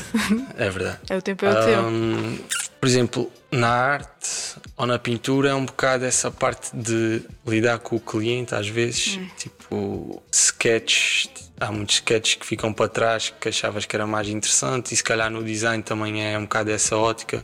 [0.57, 0.99] é verdade.
[1.09, 2.45] é o tempo, é o um, teu.
[2.79, 7.95] Por exemplo, na arte ou na pintura é um bocado essa parte de lidar com
[7.95, 9.27] o cliente, às vezes, hum.
[9.37, 11.29] tipo, sketches
[11.63, 15.03] há muitos sketches que ficam para trás que achavas que era mais interessante e se
[15.03, 17.43] calhar no design também é um bocado essa ótica.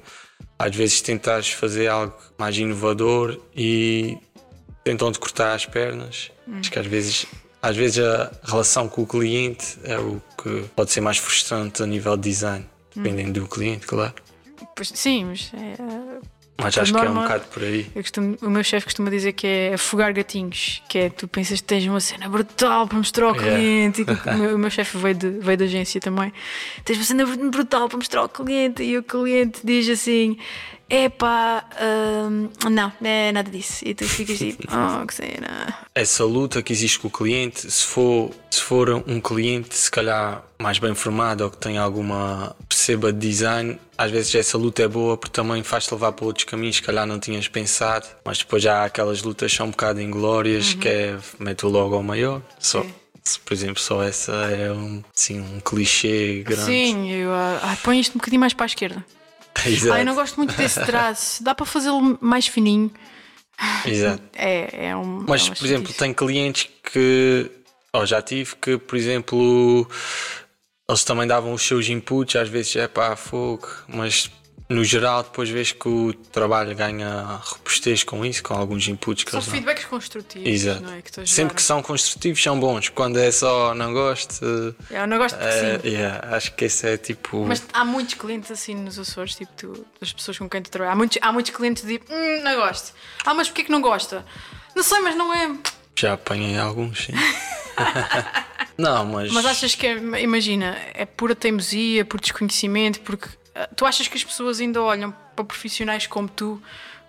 [0.58, 4.18] Às vezes tentas fazer algo mais inovador e
[4.84, 6.32] tentam-te cortar as pernas.
[6.48, 6.60] Hum.
[6.60, 7.26] Acho que às vezes,
[7.62, 11.86] às vezes a relação com o cliente é o que pode ser mais frustrante a
[11.86, 13.44] nível de design, dependendo hum.
[13.44, 14.14] do cliente, claro.
[14.82, 15.76] Sim, mas é,
[16.62, 17.84] mas acho norma, que é um bocado por aí.
[17.96, 21.68] Costumo, o meu chefe costuma dizer que é afogar gatinhos, que é tu pensas que
[21.68, 24.02] tens uma cena brutal para mostrar ao cliente.
[24.02, 24.20] Yeah.
[24.30, 26.32] O meu, meu chefe veio, de, veio da agência também.
[26.84, 30.38] Tens uma cena brutal para mostrar ao cliente e o cliente diz assim:
[30.90, 31.64] epá,
[32.30, 33.86] hum, não, não é nada disso.
[33.86, 35.78] E tu ficas tipo, oh, que cena.
[35.94, 40.44] Essa luta que existe com o cliente, se for, se for um cliente, se calhar
[40.58, 44.88] mais bem formado ou que tem alguma perceba de design, às vezes essa luta é
[44.88, 48.64] boa porque também faz-te levar para outros caminhos que calhar não tinhas pensado, mas depois
[48.64, 50.80] já há aquelas lutas que são um bocado inglórias, uhum.
[50.80, 52.42] que é mete o logo ao maior.
[52.60, 52.86] Só.
[53.46, 56.66] por exemplo, só essa é um, assim, um clichê grande.
[56.66, 59.06] Sim, eu, ah, põe isto um bocadinho mais para a esquerda.
[59.66, 59.94] Exato.
[59.94, 61.44] Ai, não gosto muito desse traço.
[61.44, 62.92] Dá para fazê-lo mais fininho.
[63.86, 64.24] Exato.
[64.36, 65.26] É, é um.
[65.28, 67.52] Mas, é por exemplo, tem clientes que.
[67.94, 69.88] Oh, já tive que, por exemplo,
[70.88, 74.30] eles também davam os seus inputs, às vezes é para fogo, mas
[74.70, 79.32] no geral, depois vês que o trabalho ganha robustez com isso, com alguns inputs que
[79.32, 80.48] São eles feedbacks construtivos.
[80.48, 80.84] Exato.
[80.84, 81.02] Não é?
[81.02, 82.88] que Sempre que são construtivos, são bons.
[82.90, 84.76] Quando é só não gosto.
[84.92, 85.88] É, não gosto é, sim.
[85.88, 87.44] Yeah, acho que esse é tipo.
[87.46, 90.94] Mas há muitos clientes assim nos Açores, tipo tu, das pessoas com quem tu trabalhas.
[90.94, 92.94] Há muitos, há muitos clientes que dizem, hum, não gosto.
[93.26, 94.24] Ah, mas porquê que não gosta?
[94.76, 95.52] Não sei, mas não é.
[95.96, 97.14] Já apanhei alguns, sim.
[98.78, 99.32] não, mas.
[99.32, 103.28] Mas achas que, é, imagina, é pura teimosia, por desconhecimento, porque
[103.76, 106.62] Tu achas que as pessoas ainda olham para profissionais como tu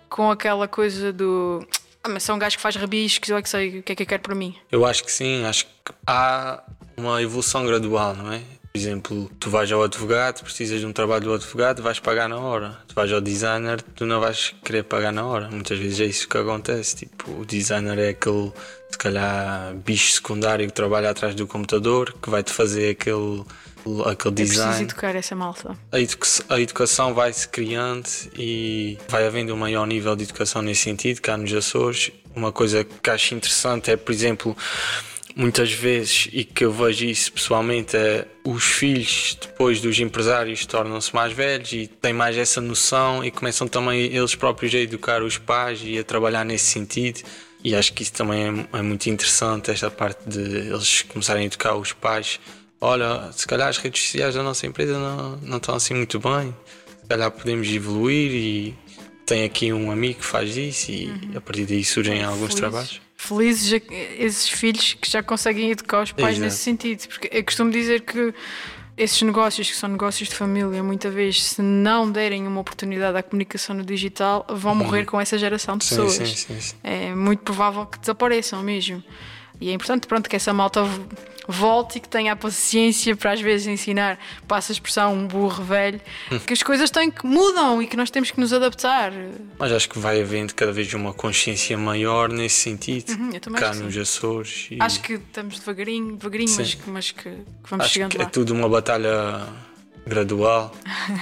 [0.09, 1.65] com aquela coisa do.
[2.03, 3.95] Ah, mas é um gajo que faz rabiscos, eu é que sei o que é
[3.95, 4.55] que eu quero para mim?
[4.71, 6.61] Eu acho que sim, acho que há
[6.97, 8.41] uma evolução gradual, não é?
[8.73, 12.37] Por exemplo, tu vais ao advogado, precisas de um trabalho do advogado, vais pagar na
[12.39, 12.79] hora.
[12.87, 15.49] Tu vais ao designer, tu não vais querer pagar na hora.
[15.49, 16.95] Muitas vezes é isso que acontece.
[16.95, 18.51] Tipo, o designer é aquele,
[18.89, 23.43] se calhar, bicho secundário que trabalha atrás do computador, que vai-te fazer aquele
[24.05, 24.61] aquele design.
[24.61, 25.77] É preciso educar essa malta.
[25.91, 30.81] A, educa a educação vai-se criando e vai havendo um maior nível de educação nesse
[30.81, 32.11] sentido, cá nos Açores.
[32.35, 34.55] Uma coisa que acho interessante é, por exemplo,
[35.35, 41.13] muitas vezes, e que eu vejo isso pessoalmente, é os filhos, depois dos empresários, tornam-se
[41.13, 45.37] mais velhos e têm mais essa noção e começam também eles próprios a educar os
[45.37, 47.21] pais e a trabalhar nesse sentido.
[47.63, 51.45] E acho que isso também é, é muito interessante, esta parte de eles começarem a
[51.45, 52.39] educar os pais.
[52.81, 56.53] Olha, se calhar as redes sociais da nossa empresa não, não estão assim muito bem,
[57.01, 58.75] se calhar podemos evoluir e
[59.25, 61.37] tem aqui um amigo que faz isso e uhum.
[61.37, 63.81] a partir daí surgem alguns trabalhos felizes
[64.17, 66.41] esses filhos que já conseguem educar os pais Exato.
[66.41, 67.07] nesse sentido.
[67.07, 68.33] Porque eu costumo dizer que
[68.97, 73.23] esses negócios, que são negócios de família, muitas vezes, se não derem uma oportunidade à
[73.23, 75.05] comunicação no digital, vão morrer uhum.
[75.05, 76.13] com essa geração de pessoas.
[76.13, 79.03] Sim, sim, sim, é muito provável que desapareçam mesmo.
[79.61, 80.81] E é importante pronto, que essa malta
[81.47, 85.63] volte e que tenha a paciência para às vezes ensinar, passa a expressão, um burro
[85.63, 86.39] velho, hum.
[86.39, 89.11] que as coisas têm que mudam e que nós temos que nos adaptar.
[89.59, 93.95] Mas acho que vai havendo cada vez uma consciência maior nesse sentido, uhum, cá nos
[93.95, 94.67] Açores.
[94.71, 94.77] E...
[94.79, 97.37] Acho que estamos devagarinho, devagarinho, mas, mas que, que,
[97.69, 98.23] vamos acho chegando que lá.
[98.23, 99.47] É tudo uma batalha
[100.07, 100.73] gradual,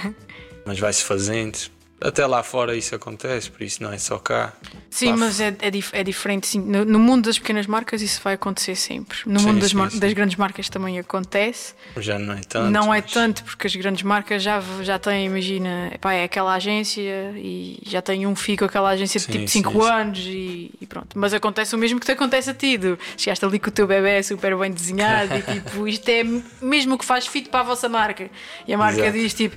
[0.64, 1.58] mas vai-se fazendo
[2.00, 4.54] até lá fora isso acontece, por isso não é só cá.
[4.88, 6.46] Sim, lá mas é, é, dif é diferente.
[6.46, 6.60] Sim.
[6.60, 9.18] No, no, mundo das pequenas marcas isso vai acontecer sempre.
[9.26, 11.74] No sim, mundo das, sim, das, grandes marcas também acontece.
[11.98, 12.70] Já não é tanto.
[12.70, 17.32] Não é tanto, porque as grandes marcas já, já têm, imagina, pá, é aquela agência
[17.36, 21.18] e já tem um FII com aquela agência de tipo 5 anos e, e, pronto.
[21.18, 22.78] Mas acontece o mesmo que te acontece a ti.
[22.78, 26.24] Do, chegaste ali com o teu bebê super bem desenhado e tipo, isto é
[26.62, 28.30] mesmo o que faz fit para a vossa marca.
[28.66, 29.18] E a marca Exato.
[29.18, 29.56] diz tipo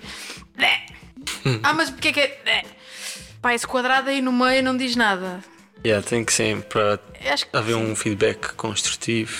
[1.64, 2.66] ah, mas porque é que é.
[3.42, 5.44] Pá, esse quadrado aí no meio não diz nada.
[5.86, 6.80] Yeah, tem que sempre
[7.52, 7.92] haver sim.
[7.92, 9.36] um feedback construtivo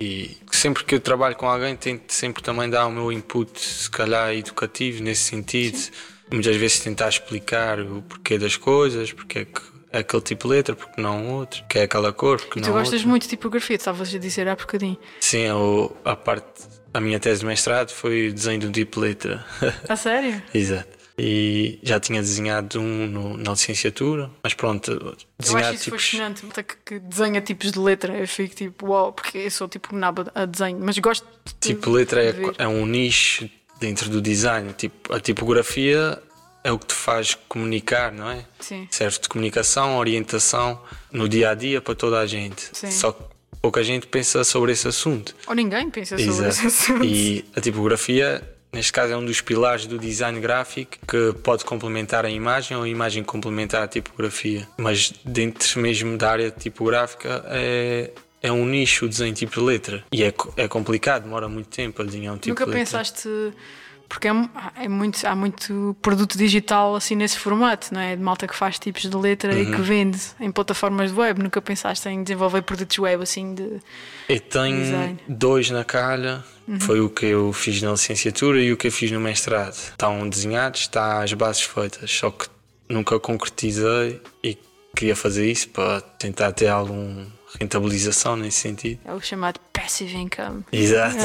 [0.00, 3.90] e sempre que eu trabalho com alguém tento sempre também dar o meu input, se
[3.90, 5.76] calhar educativo nesse sentido.
[5.76, 5.90] Sim.
[6.32, 9.60] Muitas vezes tentar explicar o porquê das coisas, porque é que
[9.92, 12.68] é aquele tipo de letra, porque não outro, que é aquela cor, porque e não
[12.68, 13.08] tu gostas outro.
[13.08, 14.96] muito de tipografia, tu estavas a dizer há bocadinho.
[15.18, 15.46] Sim,
[16.04, 16.62] a parte,
[16.94, 19.44] a minha tese de mestrado foi o desenho de um tipo de letra.
[19.88, 20.40] A sério?
[20.54, 25.84] Exato e já tinha desenhado um no, na licenciatura, mas pronto, desenhar eu acho isso
[25.84, 26.02] tipos...
[26.02, 29.68] fascinante, que, que desenha tipos de letra, eu fico tipo, uau, wow, porque eu sou
[29.68, 34.22] tipo naba a desenho, mas gosto de Tipo, letra é, é um nicho dentro do
[34.22, 36.18] design, tipo, a tipografia
[36.64, 38.46] é o que te faz comunicar, não é?
[38.58, 38.88] Sim.
[38.90, 40.80] Serve de comunicação, orientação
[41.12, 42.70] no dia a dia para toda a gente.
[42.72, 42.90] Sim.
[42.90, 43.22] Só que
[43.60, 45.34] pouca gente pensa sobre esse assunto.
[45.46, 46.32] Ou ninguém pensa Exato.
[46.32, 47.04] sobre esse assunto.
[47.04, 52.24] E a tipografia Neste caso é um dos pilares do design gráfico que pode complementar
[52.24, 54.66] a imagem ou a imagem complementar a tipografia.
[54.78, 60.04] Mas dentro mesmo da área tipográfica é, é um nicho o desenho tipo de letra.
[60.12, 62.80] E é, é complicado, demora muito tempo a desenhar um tipo Nunca de letra.
[62.80, 63.28] Nunca pensaste
[64.10, 64.32] porque é,
[64.74, 68.16] é, muito, há muito produto digital assim nesse formato, não é?
[68.16, 69.60] De malta que faz tipos de letra uhum.
[69.60, 69.82] e que uhum.
[69.82, 71.40] vende em plataformas de web.
[71.40, 73.78] Nunca pensaste em desenvolver produtos web assim de.
[74.28, 75.18] Eu tenho design.
[75.28, 76.42] dois na calha.
[76.66, 76.80] Uhum.
[76.80, 79.74] Foi o que eu fiz na licenciatura e o que eu fiz no mestrado.
[79.74, 82.48] Estão desenhados, está as bases feitas, só que
[82.88, 84.58] nunca concretizei e
[84.96, 87.26] queria fazer isso para tentar ter algum
[87.58, 89.00] rentabilização nesse sentido.
[89.04, 90.64] É o chamado passive income.
[90.72, 91.16] Exato.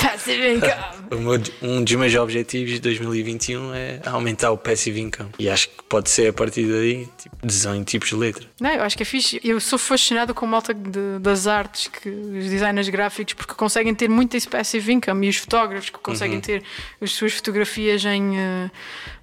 [0.00, 1.52] passive income.
[1.62, 5.30] um dos meus objetivos de 2021 é aumentar o passive income.
[5.38, 8.44] E acho que pode ser a partir daí, tipo, desenho tipos de letra.
[8.60, 9.40] Não, eu acho que é fixe.
[9.44, 13.94] Eu sou fascinado com a malta de, das artes, que os designers gráficos, porque conseguem
[13.94, 16.42] ter muito esse passive income e os fotógrafos que conseguem uhum.
[16.42, 16.62] ter
[17.00, 18.30] as suas fotografias em.
[18.30, 18.70] Uh,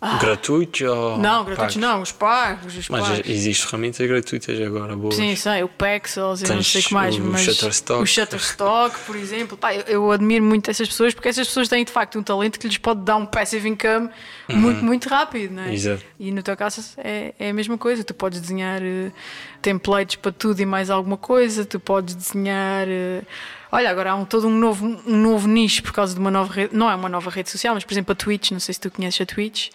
[0.03, 1.19] ah, gratuitos ou.
[1.19, 1.75] Não, gratuitos pagos?
[1.75, 2.75] não, os pagos.
[2.75, 3.29] Os mas pagos.
[3.29, 5.13] existem ferramentas gratuitas agora, boas.
[5.13, 7.15] Sim, sei, o Pexels e não sei o que mais.
[7.15, 8.01] O mas Shutterstock.
[8.01, 9.55] O Shutterstock, por exemplo.
[9.55, 12.59] Pá, eu, eu, admiro muito essas pessoas porque essas pessoas têm de facto um talento
[12.59, 14.09] que lhes pode dar um passive income
[14.49, 14.57] uhum.
[14.57, 15.73] muito, muito rápido, não é?
[15.73, 16.03] Exato.
[16.19, 18.03] E no teu caso é, é a mesma coisa.
[18.03, 19.13] Tu podes desenhar uh,
[19.61, 22.87] templates para tudo e mais alguma coisa, tu podes desenhar.
[22.87, 23.23] Uh,
[23.71, 26.51] Olha, agora há um, todo um novo, um novo nicho por causa de uma nova
[26.53, 26.75] rede.
[26.75, 28.51] Não é uma nova rede social, mas por exemplo a Twitch.
[28.51, 29.69] Não sei se tu conheces a Twitch.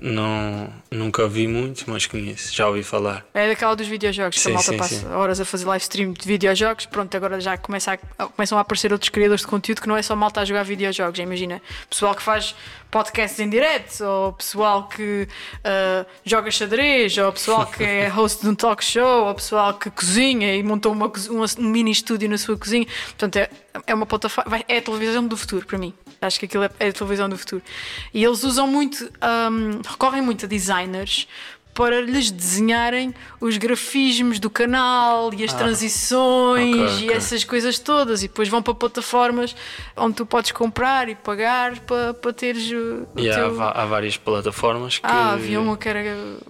[0.00, 2.54] Não, nunca vi muito, mas conheço.
[2.54, 3.24] Já ouvi falar.
[3.34, 4.40] É daquela dos videojogos.
[4.40, 5.06] Sim, que a malta sim, passa sim.
[5.08, 6.86] horas a fazer live stream de videojogos.
[6.86, 10.02] Pronto, agora já começa a, começam a aparecer outros criadores de conteúdo que não é
[10.02, 11.18] só malta a jogar videojogos.
[11.18, 12.54] Imagina, pessoal que faz
[12.94, 18.48] podcasts em direto, ou pessoal que uh, joga xadrez, ou pessoal que é host de
[18.48, 22.38] um talk show, ou pessoal que cozinha e montou uma, uma, um mini estúdio na
[22.38, 22.86] sua cozinha.
[23.06, 23.50] Portanto, é,
[23.86, 25.92] é uma plataforma, é a televisão do futuro para mim.
[26.20, 27.62] Acho que aquilo é, é a televisão do futuro.
[28.12, 31.28] E eles usam muito, um, recorrem muito a designers
[31.74, 37.78] para lhes desenharem os grafismos do canal e as transições Ah, ok, e essas coisas
[37.78, 38.22] todas.
[38.22, 39.54] E depois vão para plataformas
[39.96, 43.54] onde tu podes comprar e pagar para, para teres o, E há, teu.
[43.54, 45.06] va- há várias plataformas que.
[45.06, 46.04] Ah, havia uma que era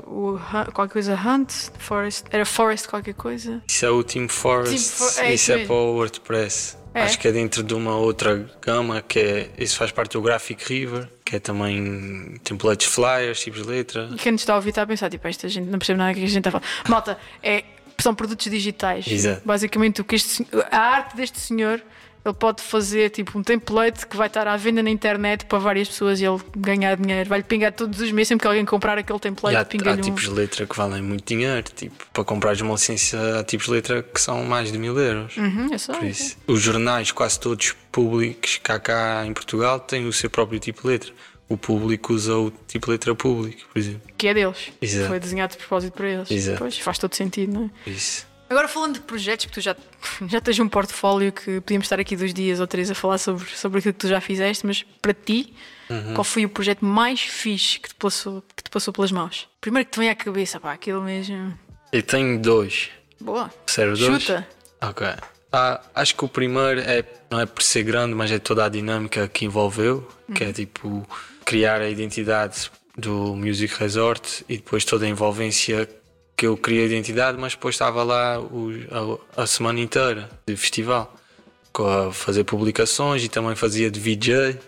[0.07, 0.39] o
[0.73, 3.63] qualquer coisa Hunt, Forest, era Forest qualquer coisa.
[3.67, 6.77] Isso é o Team Forest, Team For- é isso isso é para o WordPress.
[6.95, 7.03] É?
[7.03, 9.51] Acho que é dentro de uma outra gama que é.
[9.59, 14.09] Isso faz parte do Graphic River, que é também templates flyers, tipos de letra.
[14.13, 16.15] E quem nos está a ouvir está a pensar, tipo, esta gente não percebe nada
[16.15, 16.65] que a gente está a falar.
[16.89, 17.65] Malta, é,
[17.99, 19.07] são produtos digitais.
[19.09, 19.43] Exato.
[19.45, 21.83] Basicamente, o que este, a arte deste senhor,
[22.25, 25.89] ele pode fazer tipo um template que vai estar à venda na internet para várias
[25.89, 27.29] pessoas e ele ganhar dinheiro.
[27.29, 30.01] Vai-lhe pingar todos os meses, sempre que alguém comprar aquele E template, há, há pinga-lhe
[30.01, 30.05] um.
[30.05, 33.73] tipos de letra que valem muito dinheiro, tipo, para comprar uma licença há tipos de
[33.73, 35.37] letra que são mais de mil euros.
[35.37, 35.95] Uhum, é só.
[35.95, 40.59] Por isso, os jornais, quase todos públicos há cá em Portugal, têm o seu próprio
[40.59, 41.13] tipo de letra.
[41.47, 44.01] O público usa o tipo de letra público, por exemplo.
[44.17, 44.73] Que é deles.
[44.81, 45.09] Exato.
[45.09, 46.31] Foi desenhado de propósito para eles.
[46.31, 46.59] Exato.
[46.59, 47.91] Pois, faz todo sentido, não é?
[47.91, 48.27] Isso.
[48.49, 49.75] Agora falando de projetos, porque tu já,
[50.29, 53.45] já tens um portfólio que podíamos estar aqui dois dias ou três a falar sobre,
[53.57, 55.55] sobre aquilo que tu já fizeste, mas para ti,
[55.91, 56.15] Uhum.
[56.15, 59.47] qual foi o projeto mais fixe que te passou, que te passou pelas mãos?
[59.61, 61.59] Primeiro que te vem à cabeça, pá, aquilo mesmo.
[61.93, 62.89] Eu tenho dois.
[63.21, 63.51] Boa.
[63.67, 64.23] Sério, dois?
[64.23, 64.49] Chuta.
[64.81, 65.07] Ok.
[65.53, 68.69] Ah, acho que o primeiro é, não é por ser grande, mas é toda a
[68.71, 71.07] dinâmica que envolveu, que é tipo
[71.45, 75.87] criar a identidade do Music Resort e depois toda a envolvência
[76.37, 80.57] que eu criei a identidade, mas depois estava lá o- a, a semana inteira de
[80.57, 81.15] festival,
[81.73, 84.59] com a fazer publicações e também fazia de VJ.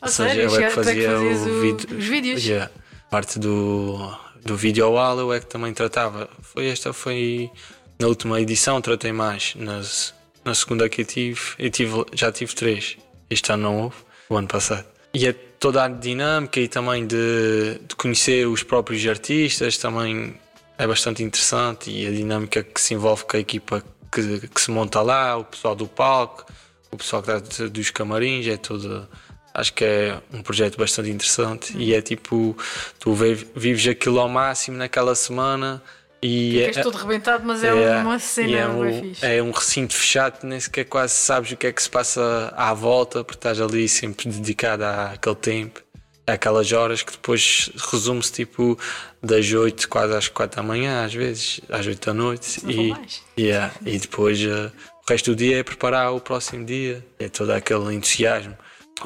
[0.00, 0.42] A sério?
[0.42, 2.44] eu é que fazia o os vídeos?
[2.44, 2.70] Yeah.
[3.10, 3.98] Parte do,
[4.44, 6.28] do vídeo wall eu é que também tratava.
[6.40, 7.50] Foi esta foi
[7.98, 9.54] na última edição, tratei mais.
[9.56, 12.96] Nas, na segunda que eu tive, eu tive, já tive três.
[13.28, 13.96] Este ano não houve,
[14.28, 14.86] o ano passado.
[15.12, 20.34] E é toda a dinâmica e também de, de conhecer os próprios artistas também
[20.82, 24.70] é bastante interessante e a dinâmica que se envolve com a equipa que, que se
[24.70, 26.44] monta lá, o pessoal do palco,
[26.90, 29.08] o pessoal que está dos camarins, é tudo.
[29.52, 32.56] Acho que é um projeto bastante interessante e é tipo,
[32.98, 35.82] tu vi- vives aquilo ao máximo naquela semana
[36.22, 39.94] e Ficas é, todo rebentado, mas é, é, uma cena é um, é um recinto
[39.94, 43.60] fechado, nem sequer quase sabes o que é que se passa à volta, porque estás
[43.60, 45.80] ali sempre dedicado àquele tempo,
[46.30, 48.78] àquelas horas que depois resume-se tipo
[49.22, 52.64] das 8 quase às 4 da manhã, às vezes, às 8 da noite.
[52.64, 52.72] não
[53.36, 54.70] E, yeah, e depois eh,
[55.06, 58.56] o resto do dia é preparar o próximo dia, é todo aquele entusiasmo.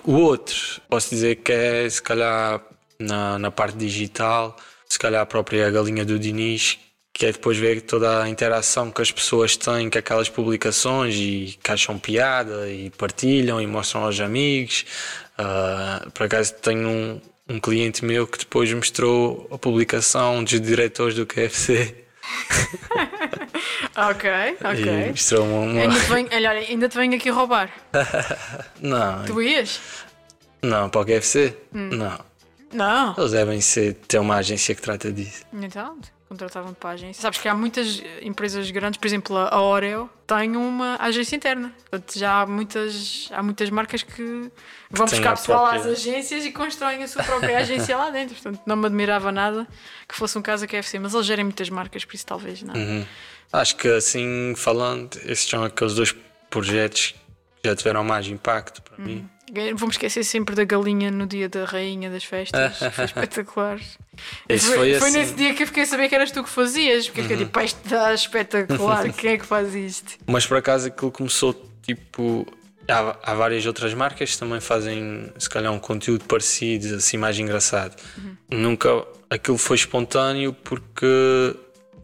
[0.02, 0.56] O outro,
[0.88, 2.60] posso dizer que é se calhar
[2.98, 4.56] na, na parte digital,
[4.88, 6.78] se calhar a própria galinha do Diniz,
[7.14, 11.56] que é depois ver toda a interação que as pessoas têm com aquelas publicações e
[11.62, 14.84] que acham piada e partilham e mostram aos amigos.
[15.38, 21.14] Ah, por acaso tenho um, um cliente meu que depois mostrou a publicação dos diretores
[21.16, 22.05] do KFC
[23.97, 24.31] Ok,
[24.64, 25.11] ok.
[25.11, 25.81] mostrou uma.
[25.83, 27.70] Ainda te, venho, olha, ainda te venho aqui roubar.
[28.81, 29.81] Não, Tu ias?
[30.62, 31.55] não, para o KFC?
[31.75, 31.90] Hum.
[31.92, 32.18] Não.
[32.73, 33.14] Não.
[33.18, 35.42] Eles devem ser, ter uma agência que trata disso.
[35.53, 37.20] Então, contratavam-te para a agência.
[37.22, 41.72] Sabes que há muitas empresas grandes, por exemplo, a Oreo tem uma agência interna.
[41.90, 44.50] Portanto, já há muitas, há muitas marcas que
[44.90, 48.34] vão buscar pessoal própria- às agências e constroem a sua própria agência lá dentro.
[48.34, 49.66] Portanto, não me admirava nada
[50.08, 52.74] que fosse um caso a KFC, mas eles gerem muitas marcas, por isso talvez não.
[52.74, 53.04] Uhum.
[53.52, 56.14] Acho que assim falando, esses são aqueles dois
[56.50, 57.14] projetos
[57.62, 59.04] que já tiveram mais impacto para Uhum.
[59.04, 59.30] mim.
[59.76, 62.78] Vamos esquecer sempre da galinha no dia da rainha das festas.
[62.94, 63.78] Foi espetacular.
[64.48, 65.11] Esse foi assim.
[65.18, 67.07] nesse dia que eu fiquei a saber que eras tu que fazias.
[67.07, 69.12] Porque eu fiquei tipo, "Pá, isto está espetacular.
[69.14, 70.14] Quem é que faz isto?
[70.26, 71.52] Mas por acaso aquilo começou
[71.83, 72.46] tipo.
[72.88, 77.38] Há, há várias outras marcas que também fazem se calhar um conteúdo parecido, assim mais
[77.38, 77.96] engraçado.
[78.50, 81.57] Nunca aquilo foi espontâneo porque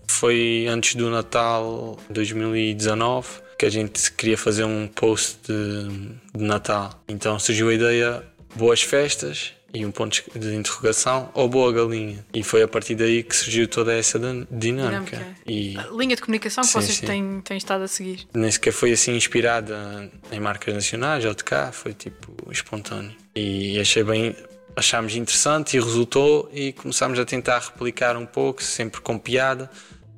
[0.09, 3.29] foi antes do Natal 2019
[3.61, 6.99] que a gente queria fazer um post de, de Natal.
[7.07, 8.23] Então surgiu a ideia
[8.57, 12.25] boas festas e um ponto de interrogação ou boa galinha.
[12.33, 15.17] E foi a partir daí que surgiu toda essa din- dinâmica.
[15.19, 15.37] Dinâmica.
[15.47, 17.07] E A linha de comunicação que Sim, vocês sim.
[17.07, 18.27] Têm, têm estado a seguir.
[18.33, 23.13] nem sequer foi assim inspirada em marcas nacionais ou de cá, foi tipo espontâneo.
[23.37, 24.35] E achei bem,
[24.75, 29.71] achámos interessante e resultou e começámos a tentar replicar um pouco, sempre com piada.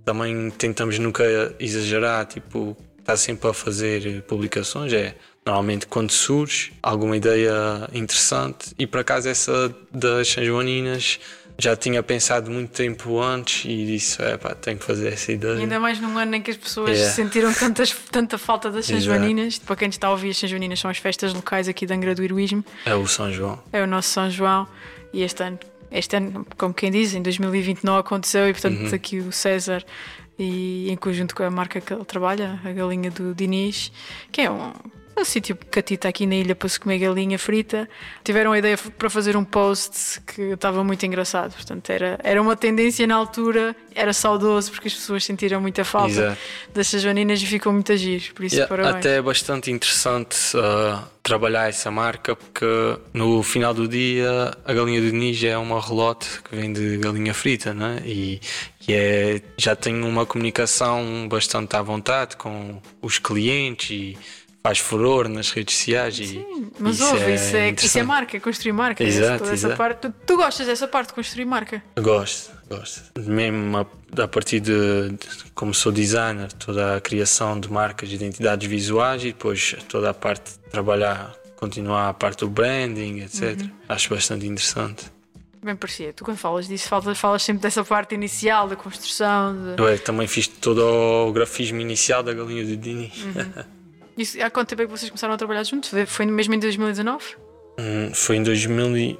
[0.04, 1.24] Também tentamos nunca
[1.58, 7.52] exagerar, tipo, estar sempre a fazer publicações, é normalmente quando surge alguma ideia
[7.92, 11.18] interessante e por acaso essa das São Joaninas
[11.58, 15.58] já tinha pensado muito tempo antes e disse, é pá, tenho que fazer essa ideia.
[15.58, 17.14] Ainda mais num ano em que as pessoas Yeah.
[17.14, 18.98] sentiram tantas, tanta falta das São.
[18.98, 19.58] Joaninas.
[19.58, 22.14] Para quem está a ouvir, as São Joaninas são as festas locais aqui de Angra
[22.14, 22.64] do Heroísmo.
[22.84, 23.62] É o São João.
[23.72, 24.66] É o nosso São João.
[25.12, 25.58] E este ano
[25.92, 28.94] este ano, como quem diz, em 2020 não aconteceu e portanto uhum.
[28.94, 29.84] aqui o César
[30.42, 33.92] e em conjunto com a marca que ele trabalha, a galinha do Diniz,
[34.30, 34.72] que é um
[35.16, 37.88] um sítio catita aqui na ilha para se comer galinha frita.
[38.24, 41.54] Tiveram a ideia para fazer um post que estava muito engraçado.
[41.54, 46.10] Portanto, era, era uma tendência na altura, era saudoso porque as pessoas sentiram muita falta
[46.10, 46.38] Exato.
[46.74, 48.32] das joaninas e ficou muito agir.
[48.34, 52.66] Por isso, yeah, Até é bastante interessante uh, trabalhar essa marca porque
[53.12, 57.34] no final do dia a galinha do Ninja é uma relote que vem de galinha
[57.34, 58.02] frita, né?
[58.04, 58.40] E,
[58.88, 64.18] e é, já tem uma comunicação bastante à vontade com os clientes e
[64.62, 68.02] faz furor nas redes sociais e Sim, mas isso ouve, é isso, é, isso é
[68.02, 69.02] marca, construir marca.
[69.02, 69.76] Exato, essa, exato.
[69.76, 71.82] Parte, tu, tu, gostas dessa parte de construir marca?
[71.98, 73.20] Gosto, gosto.
[73.20, 78.14] Mesmo a, a partir de, de, como sou designer, toda a criação de marcas, de
[78.14, 83.60] identidades visuais e depois toda a parte de trabalhar, continuar a parte do branding, etc.
[83.60, 83.70] Uhum.
[83.88, 85.06] Acho bastante interessante.
[85.62, 86.12] Bem parecia.
[86.12, 89.54] Tu quando falas disso, falas, falas sempre dessa parte inicial da construção.
[89.76, 89.80] De...
[89.80, 93.12] Eu é, também fiz todo o grafismo inicial da galinha de Dini.
[93.16, 93.64] Uhum.
[94.18, 95.90] Isso, há quanto tempo é que vocês começaram a trabalhar juntos?
[96.08, 97.36] Foi mesmo em 2019?
[97.78, 99.18] Hum, foi em 2000 e,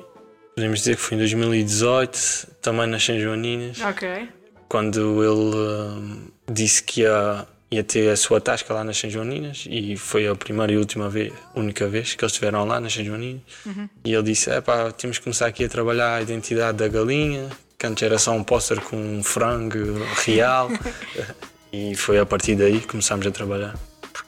[0.55, 3.80] podemos dizer que foi em 2018, também nas São Joaninas.
[3.80, 4.28] Ok.
[4.68, 9.64] Quando ele hum, disse que ia, ia ter a sua tasca lá nas São Joaninas
[9.68, 13.04] e foi a primeira e última vez, única vez que eles estiveram lá nas São
[13.04, 13.42] Joaninas.
[13.66, 13.88] Uhum.
[14.04, 17.48] E ele disse: é pá, temos que começar aqui a trabalhar a identidade da galinha,
[17.78, 19.78] que antes era só um póster com um frango
[20.24, 20.68] real.
[21.72, 23.74] e foi a partir daí que começámos a trabalhar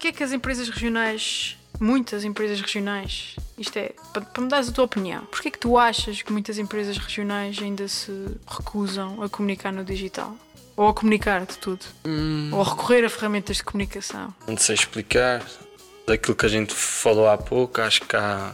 [0.05, 4.73] porquê que as empresas regionais, muitas empresas regionais, isto é, para, para me dares a
[4.73, 8.13] tua opinião, porquê que tu achas que muitas empresas regionais ainda se
[8.47, 10.37] recusam a comunicar no digital?
[10.77, 11.85] Ou a comunicar de tudo?
[12.05, 12.51] Hum.
[12.53, 14.35] Ou a recorrer a ferramentas de comunicação?
[14.47, 15.43] Não sei explicar.
[16.07, 18.53] Daquilo que a gente falou há pouco, acho que há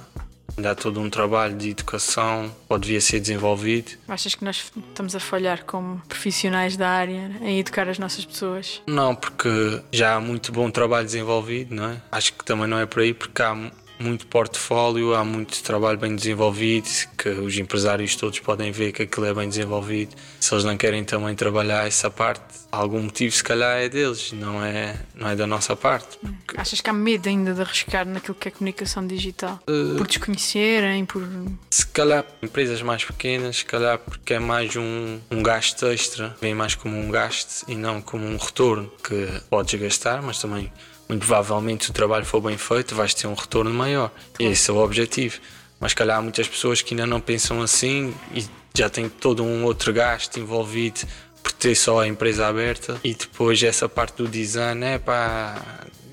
[0.56, 3.92] Ainda há todo um trabalho de educação pode devia ser desenvolvido.
[4.06, 8.82] Achas que nós estamos a falhar como profissionais da área em educar as nossas pessoas?
[8.86, 9.48] Não, porque
[9.90, 12.02] já há muito bom trabalho desenvolvido, não é?
[12.12, 13.54] Acho que também não é por aí, porque há
[14.00, 19.26] muito portfólio, há muito trabalho bem desenvolvido, que os empresários todos podem ver que aquilo
[19.26, 20.14] é bem desenvolvido.
[20.40, 22.42] Se eles não querem também trabalhar essa parte,
[22.72, 26.18] algum motivo se calhar é deles, não é, não é da nossa parte.
[26.18, 26.60] Porque...
[26.60, 29.60] Achas que há medo ainda de arriscar naquilo que é comunicação digital?
[29.68, 29.96] Uh...
[29.96, 31.22] Por desconhecerem, por...
[31.70, 36.54] Se calhar empresas mais pequenas, se calhar porque é mais um, um gasto extra, vem
[36.54, 40.72] mais como um gasto e não como um retorno que podes gastar, mas também
[41.10, 44.12] muito provavelmente se o trabalho for bem feito vais ter um retorno maior.
[44.34, 44.52] Claro.
[44.52, 45.40] Esse é o objetivo.
[45.80, 49.64] Mas calhar há muitas pessoas que ainda não pensam assim e já têm todo um
[49.64, 51.00] outro gasto envolvido
[51.42, 55.60] por ter só a empresa aberta e depois essa parte do design é para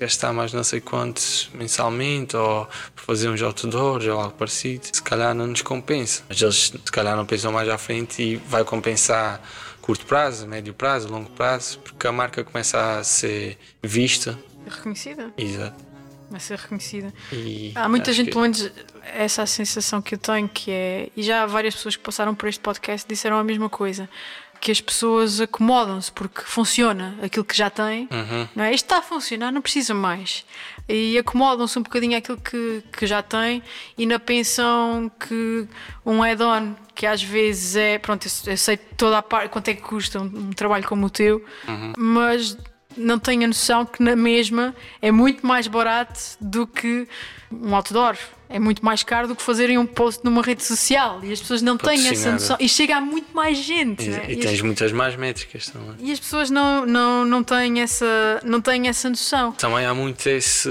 [0.00, 4.88] gastar mais não sei quantos mensalmente ou fazer uns outdoors ou algo parecido.
[4.92, 6.24] Se calhar não nos compensa.
[6.28, 9.40] Mas eles se calhar não pensam mais à frente e vai compensar
[9.80, 14.36] curto prazo, médio prazo, longo prazo, porque a marca começa a ser vista
[14.68, 15.32] reconhecida.
[15.36, 15.88] Exato.
[16.30, 17.12] Vai ser reconhecida.
[17.32, 18.32] E há muita gente, que...
[18.32, 18.70] pelo menos,
[19.14, 21.08] essa é a sensação que eu tenho, que é.
[21.16, 24.08] E já há várias pessoas que passaram por este podcast disseram a mesma coisa.
[24.60, 28.48] Que as pessoas acomodam-se porque funciona aquilo que já têm, uhum.
[28.56, 28.74] não é?
[28.74, 30.44] Isto está a funcionar, não precisa mais.
[30.88, 33.62] E acomodam-se um bocadinho àquilo que, que já têm
[33.96, 35.68] e na pensão que
[36.04, 37.98] um add-on que às vezes é.
[37.98, 41.10] Pronto, eu sei toda a parte, quanto é que custa um, um trabalho como o
[41.10, 41.92] teu, uhum.
[41.96, 42.56] mas
[42.96, 47.06] não tenho a noção que na mesma é muito mais barato do que
[47.50, 48.16] um outdoor.
[48.50, 51.60] É muito mais caro do que fazerem um post numa rede social e as pessoas
[51.60, 52.56] não têm essa noção.
[52.58, 54.06] E chega a muito mais gente.
[54.06, 54.24] E, né?
[54.26, 54.62] e, e tens as...
[54.62, 55.96] muitas mais métricas também.
[56.00, 59.52] E as pessoas não, não, não, têm, essa, não têm essa noção.
[59.52, 60.70] Também há muito esse,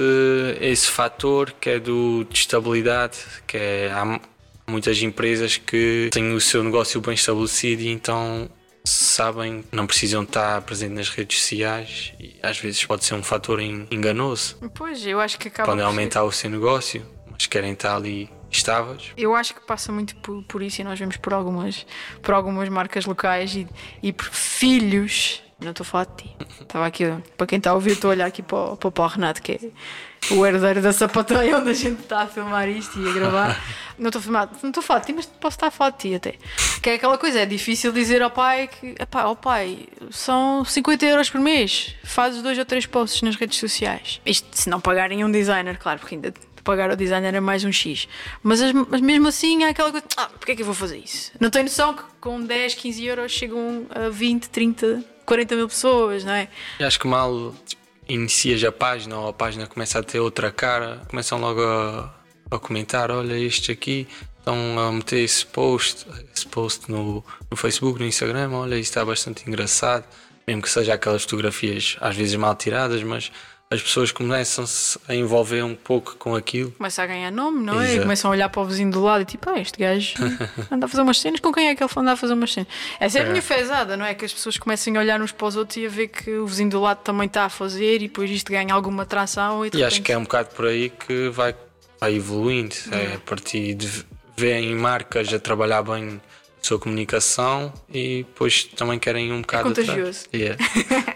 [0.60, 3.92] esse fator que é do, de estabilidade, que é.
[3.94, 4.20] Há,
[4.70, 8.50] muitas empresas que têm o seu negócio bem estabelecido e então
[8.88, 13.60] sabem, não precisam estar presentes nas redes sociais e às vezes pode ser um fator
[13.60, 14.58] enganoso.
[14.74, 15.70] Pois, eu acho que acaba.
[15.70, 19.12] Podem aumentar o seu negócio, mas querem estar ali estáveis.
[19.18, 21.86] Eu acho que passa muito por, por, isso e nós vemos por algumas,
[22.22, 23.68] por algumas marcas locais e,
[24.02, 25.44] e por filhos.
[25.60, 26.36] Não estou a falar de ti.
[26.62, 27.04] Estava aqui,
[27.36, 29.54] para quem está a ouvir, estou a olhar aqui para, para, para o Renato, que
[29.54, 33.64] é o herdeiro da sapataria onde a gente está a filmar isto e a gravar.
[33.98, 35.90] Não estou a filmar, não estou a falar de ti, mas posso estar a falar
[35.90, 36.36] de ti até.
[36.84, 41.04] Que é aquela coisa, é difícil dizer ao pai que, epá, ao pai, são 50
[41.04, 44.22] euros por mês, fazes dois ou três posts nas redes sociais.
[44.24, 46.32] Isto se não pagarem um designer, claro, porque ainda
[46.64, 48.08] pagar o designer é mais um X.
[48.44, 51.32] Mas, mas mesmo assim há aquela coisa, ah, porque é que eu vou fazer isso?
[51.40, 56.24] Não tenho noção que com 10, 15 euros chegam a 20, 30, 40 mil pessoas,
[56.24, 56.48] não é?
[56.80, 57.54] Eu acho que mal
[58.08, 62.16] inicias a página ou a página começa a ter outra cara, começam logo a,
[62.50, 64.08] a comentar: olha, este aqui
[64.40, 69.04] estão a meter esse post, esse post no, no Facebook, no Instagram, olha, isso está
[69.04, 70.06] bastante engraçado,
[70.48, 73.30] mesmo que seja aquelas fotografias às vezes mal tiradas, mas
[73.70, 76.72] as pessoas começam-se a envolver um pouco com aquilo.
[76.72, 77.96] Começa a ganhar nome, não é?
[77.96, 80.14] E começam a olhar para o vizinho do lado e tipo, ah, este gajo
[80.72, 82.70] anda a fazer umas cenas, com quem é que ele anda a fazer umas cenas?
[82.98, 83.30] Essa é a É.
[83.30, 84.14] minha fezada, não é?
[84.14, 86.48] Que as pessoas comecem a olhar uns para os outros e a ver que o
[86.48, 89.84] vizinho do lado também está a fazer e depois isto ganha alguma atração e, E
[89.84, 91.54] acho que é um bocado por aí que vai,
[92.00, 92.74] vai evoluindo.
[92.92, 93.90] É a partir de
[94.38, 96.22] verem marcas a trabalhar bem
[96.62, 99.70] sua comunicação e depois também querem um bocado.
[99.70, 99.88] atrás.
[99.90, 100.26] contagioso.
[100.34, 100.58] Yeah.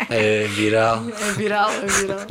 [0.10, 1.04] É viral.
[1.20, 2.28] É viral, é viral.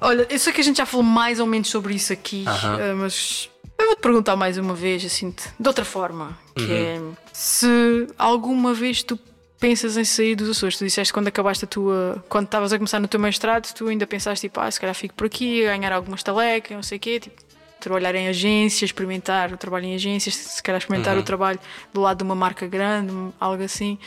[0.00, 2.80] Olha, eu sei que a gente já falou mais ou menos sobre isso aqui, Aham.
[2.80, 7.12] eh, mas eu vou-te perguntar mais uma vez, assim, de outra forma, que Uhum.
[7.12, 9.16] é se alguma vez tu
[9.60, 12.98] pensas em sair dos Açores, tu disseste quando acabaste a tua, quando estavas a começar
[12.98, 16.16] no teu mestrado, tu ainda pensaste tipo, ah, se calhar fico por aqui, ganhar alguma
[16.16, 17.40] estaleca, não sei o quê, tipo,
[17.82, 21.58] trabalhar em agências, experimentar o trabalho em agências, se calhar experimentar o trabalho
[21.92, 23.98] do lado de uma marca grande, algo assim.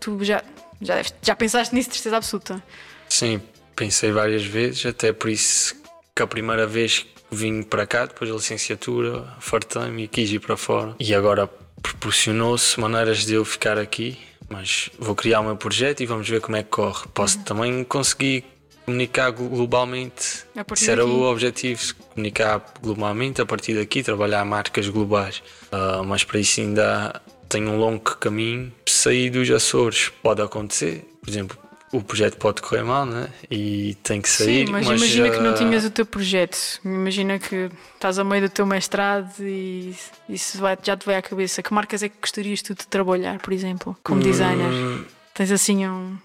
[0.00, 0.42] Tu já,
[0.82, 2.62] já, deves- já pensaste nisso, certeza absoluta.
[3.08, 3.40] Sim,
[3.74, 5.74] pensei várias vezes, até por isso
[6.14, 10.40] que a primeira vez que vim para cá, depois da licenciatura, fartei-me e quis ir
[10.40, 10.94] para fora.
[10.98, 11.48] E agora
[11.82, 16.40] proporcionou-se maneiras de eu ficar aqui, mas vou criar o meu projeto e vamos ver
[16.40, 17.06] como é que corre.
[17.14, 18.44] Posso também conseguir
[18.86, 20.46] comunicar glo- globalmente.
[20.74, 25.42] Isso era o objetivo, comunicar globalmente a partir daqui, trabalhar marcas globais.
[25.70, 28.72] Ah, mas para isso ainda tenho um longo caminho.
[28.86, 31.58] Sair dos Açores pode acontecer, por exemplo,
[31.92, 33.28] o projeto pode correr mal, né?
[33.50, 34.66] E tem que sair.
[34.66, 36.58] Sim, mas, imagina que não ah, tinhas o teu projeto.
[36.84, 39.94] Imagina que estás a meio do teu mestrado e
[40.28, 41.62] isso vai, já te vai à cabeça.
[41.62, 44.70] Que marcas é que gostarias tu de trabalhar, por exemplo, como designer?
[44.72, 46.16] hum, Tens assim um,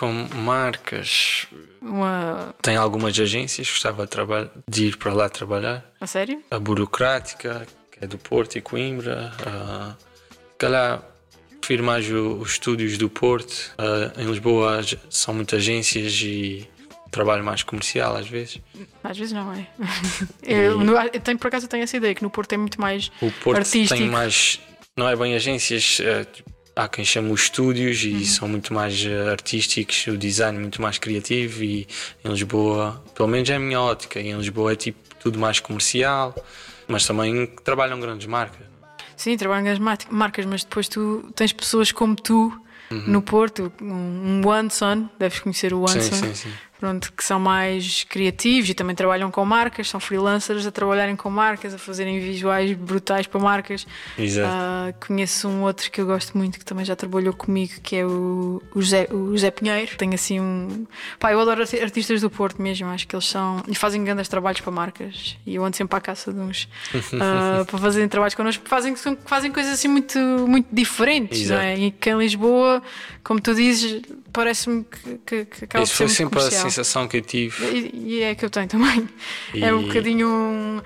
[0.00, 1.46] Com marcas.
[1.82, 2.54] uma.
[2.62, 5.84] Tem algumas agências que gostava de, de ir para lá trabalhar.
[6.00, 6.42] A sério?
[6.50, 9.30] A Burocrática, que é do Porto e Coimbra.
[9.46, 9.94] Uh,
[10.56, 11.02] calhar
[11.60, 13.72] prefiro mais o- os estúdios do Porto.
[13.76, 14.80] Ah, em Lisboa
[15.10, 16.66] são muitas agências e
[17.10, 18.58] trabalho mais comercial às vezes.
[19.04, 19.66] Às vezes não é.
[20.42, 22.80] Eu, no- eu tenho, por acaso eu tenho essa ideia que no Porto é muito
[22.80, 23.12] mais.
[23.20, 23.98] O Porto Artístico.
[24.00, 24.58] tem mais.
[24.96, 26.00] Não é bem agências,
[26.32, 28.10] tipo, há quem chama os estúdios Uhum.
[28.18, 31.86] e são muito mais eh, artísticos, o design muito mais criativo e
[32.24, 35.60] em Lisboa, pelo menos é a minha ótica, e em Lisboa é tipo tudo mais
[35.60, 36.34] comercial,
[36.88, 38.66] mas também trabalham grandes marcas.
[39.16, 42.50] Sim, trabalham mar- marcas, mas depois tu tens pessoas como tu
[42.90, 43.04] Uhum.
[43.06, 44.68] no Porto, um, One
[45.18, 46.52] deves conhecer o One Sim, sim, sim.
[46.80, 51.28] Pronto, que são mais criativos e também trabalham com marcas, são freelancers a trabalharem com
[51.28, 53.86] marcas, a fazerem visuais brutais para marcas.
[54.18, 54.48] Exato.
[54.50, 58.06] Ah, conheço um outro que eu gosto muito que também já trabalhou comigo, que é
[58.06, 59.94] o, o, José, o José Pinheiro.
[59.98, 60.86] Tem assim um.
[61.18, 63.62] Pá, eu adoro arti- artistas do Porto mesmo, acho que eles são.
[63.68, 65.36] e fazem grandes trabalhos para marcas.
[65.46, 66.66] E eu ando sempre à caça de uns
[67.20, 68.94] ah, para fazerem trabalhos connosco, porque fazem,
[69.26, 71.78] fazem coisas assim muito, muito diferentes, não é?
[71.78, 72.82] E que em Lisboa,
[73.22, 74.00] como tu dizes,
[74.32, 76.69] parece-me que, que, que acaba Isso de ser muito sempre a comercial.
[76.70, 77.64] Sensação que eu tive.
[77.66, 79.08] E, e é que eu tenho também.
[79.54, 80.80] É um E- bocadinho um,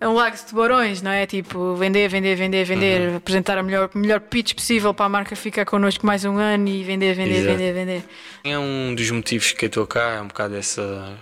[0.00, 1.26] é um lago de tubarões, não é?
[1.26, 3.16] Tipo, vender, vender, vender, vender, Uhum.
[3.16, 6.82] apresentar a melhor, melhor pitch possível para a marca ficar connosco mais um ano e
[6.84, 7.56] vender, vender, Exato.
[7.56, 8.04] vender, vender.
[8.44, 11.18] É um dos motivos que eu estou cá, é um bocado essa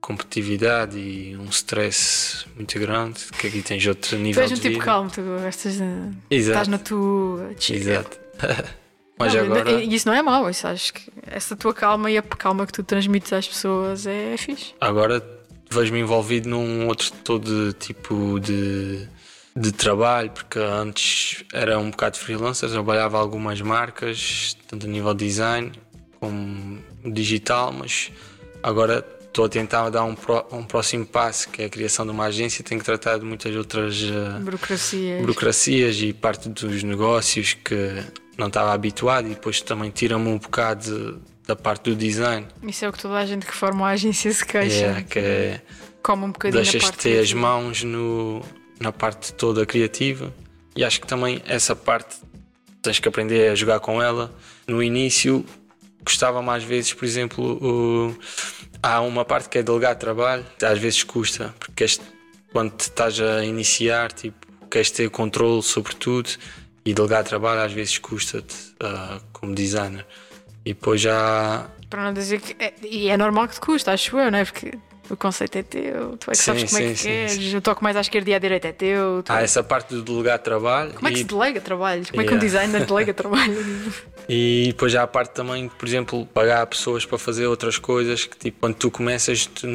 [0.00, 4.60] competitividade e um stress muito grande, que aqui tens outro Tu nível és um de
[4.60, 4.84] tipo vida.
[4.84, 5.82] calmo, tu gostas de.
[6.30, 6.50] Exato.
[6.52, 7.50] Estás na tua.
[7.70, 8.18] Exato.
[9.18, 12.18] Mas Não, agora, E isso não é mau, isso acho que essa tua calma e
[12.18, 14.74] a calma que tu transmites às pessoas é fixe.
[14.80, 15.24] agora
[15.70, 19.08] vejo-me envolvido num outro todo tipo de,
[19.56, 25.24] de trabalho, porque antes era um bocado freelancer, trabalhava algumas marcas, tanto a nível de
[25.26, 25.72] design
[26.20, 28.12] como digital, mas
[28.62, 32.10] agora estou a tentar dar um, pró- um próximo passo, que é a criação de
[32.12, 35.18] uma agência, tenho que tratar de muitas outras eh, Burocracia.
[35.20, 38.02] burocracias e parte dos negócios que
[38.36, 42.46] não estava habituado e depois também tira-me um bocado de- da parte do design.
[42.62, 44.86] Isso é o que toda a gente que forma a agência se queixa.
[44.86, 45.60] É, que é,
[46.02, 48.42] Come um bocadinho deixas de ter as mãos no,
[48.80, 50.32] na parte toda criativa
[50.76, 52.16] e acho que também essa parte
[52.82, 54.32] tens que aprender a jogar com ela.
[54.66, 55.44] No início
[56.04, 58.18] gostava mais vezes, por exemplo, o-
[58.82, 61.84] há uma parte que é delegar trabalho, às vezes custa, porque
[62.52, 64.36] quando estás a iniciar, tipo,
[64.70, 66.30] queres ter controle sobre tudo
[66.86, 70.06] e delegar trabalho às vezes custa-te ah, como designer.
[70.64, 72.56] E depois já Para não dizer que.
[72.62, 74.44] É, e é normal que te custa, acho eu, não é?
[74.44, 74.72] Porque
[75.08, 77.54] o conceito é teu, tu é que Sim, sabes como é sim, que sim, queres,
[77.54, 79.22] o toque mais à esquerda e à direita é teu.
[79.24, 80.92] tu- há essa parte de delegar trabalho.
[80.94, 82.04] Como é que e- se delega trabalho?
[82.08, 82.58] Como é que um Yeah.
[82.58, 83.92] designer delega trabalho?
[84.28, 88.36] E depois já a parte também, por exemplo, pagar pessoas para fazer outras coisas que
[88.36, 89.68] tipo, quando tu começas tu,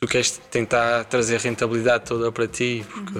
[0.00, 3.18] tu queres tentar trazer rentabilidade toda para ti, porque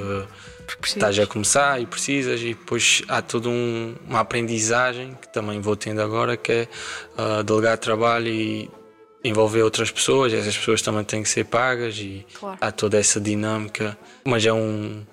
[0.66, 5.60] Porque estás a começar e precisas, e depois há toda um, uma aprendizagem que também
[5.60, 6.68] vou tendo agora, que é
[7.16, 8.70] uh, delegar trabalho e
[9.24, 12.58] envolver outras pessoas, essas pessoas também têm que ser pagas e Claro.
[12.60, 15.04] há toda essa dinâmica, mas é um,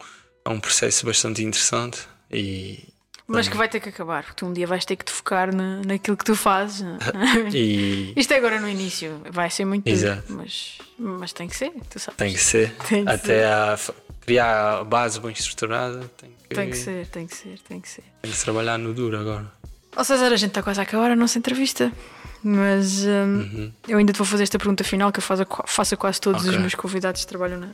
[0.45, 1.99] é um processo bastante interessante
[2.31, 2.92] e,
[3.33, 5.53] Mas que vai ter que acabar, porque tu um dia vais ter que te focar
[5.55, 6.81] na, naquilo que tu fazes.
[6.83, 7.49] é?
[7.53, 11.71] e Isto é agora no início, vai ser muito duro, mas, mas tem que ser,
[11.89, 12.17] tu sabes.
[12.17, 16.55] tem que ser, Tem que até a f- criar a base bem estruturada, tem que,
[16.55, 18.03] Tem que ser, tem que ser, tem que ser.
[18.21, 19.51] tem que trabalhar no duro agora.
[19.95, 21.91] Ó César, a gente está quase a acabar a nossa entrevista,
[22.43, 25.93] mas hum, eu ainda te vou fazer esta pergunta final que eu faço a, faço
[25.93, 26.59] a quase todos os Ok.
[26.59, 27.69] meus convidados que trabalham na-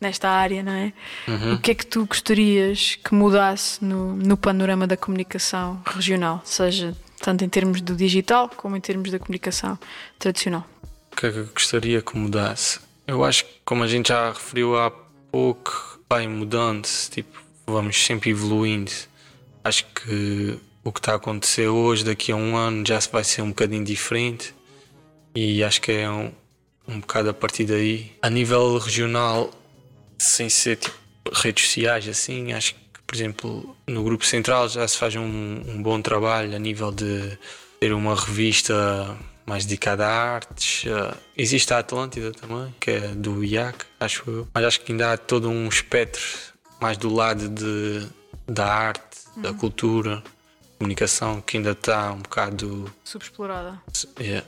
[0.00, 0.92] nesta área, não é?
[1.26, 1.54] Uhum.
[1.54, 6.96] O que é que tu gostarias que mudasse no, no panorama da comunicação regional, seja
[7.20, 9.78] tanto em termos do digital como em termos da comunicação
[10.18, 10.66] tradicional?
[11.12, 12.78] O que é que eu gostaria que mudasse?
[13.06, 14.90] Eu acho que, como a gente já referiu há
[15.30, 18.92] pouco, vai mudando-se, tipo, vamos sempre evoluindo.
[19.64, 23.42] Acho que o que está a acontecer hoje, daqui a um ano, já vai ser
[23.42, 24.54] um bocadinho diferente
[25.34, 26.32] e acho que é um,
[26.86, 28.12] um bocado a partir daí.
[28.22, 29.50] A nível regional,
[30.18, 30.96] sem ser tipo
[31.32, 35.82] redes sociais assim, acho que, por exemplo, no Grupo Central já se faz um, um
[35.82, 37.38] bom trabalho a nível de
[37.80, 40.84] ter uma revista mais dedicada a artes.
[40.86, 44.48] Eh, existe a Atlântida também, que é do IAC, acho eu.
[44.52, 46.22] Mas acho que ainda há todo um espectro
[46.80, 48.06] mais do lado de,
[48.46, 50.22] da arte, da cultura,
[50.78, 53.80] comunicação, que ainda está um bocado Subexplorada.
[54.18, 54.42] é,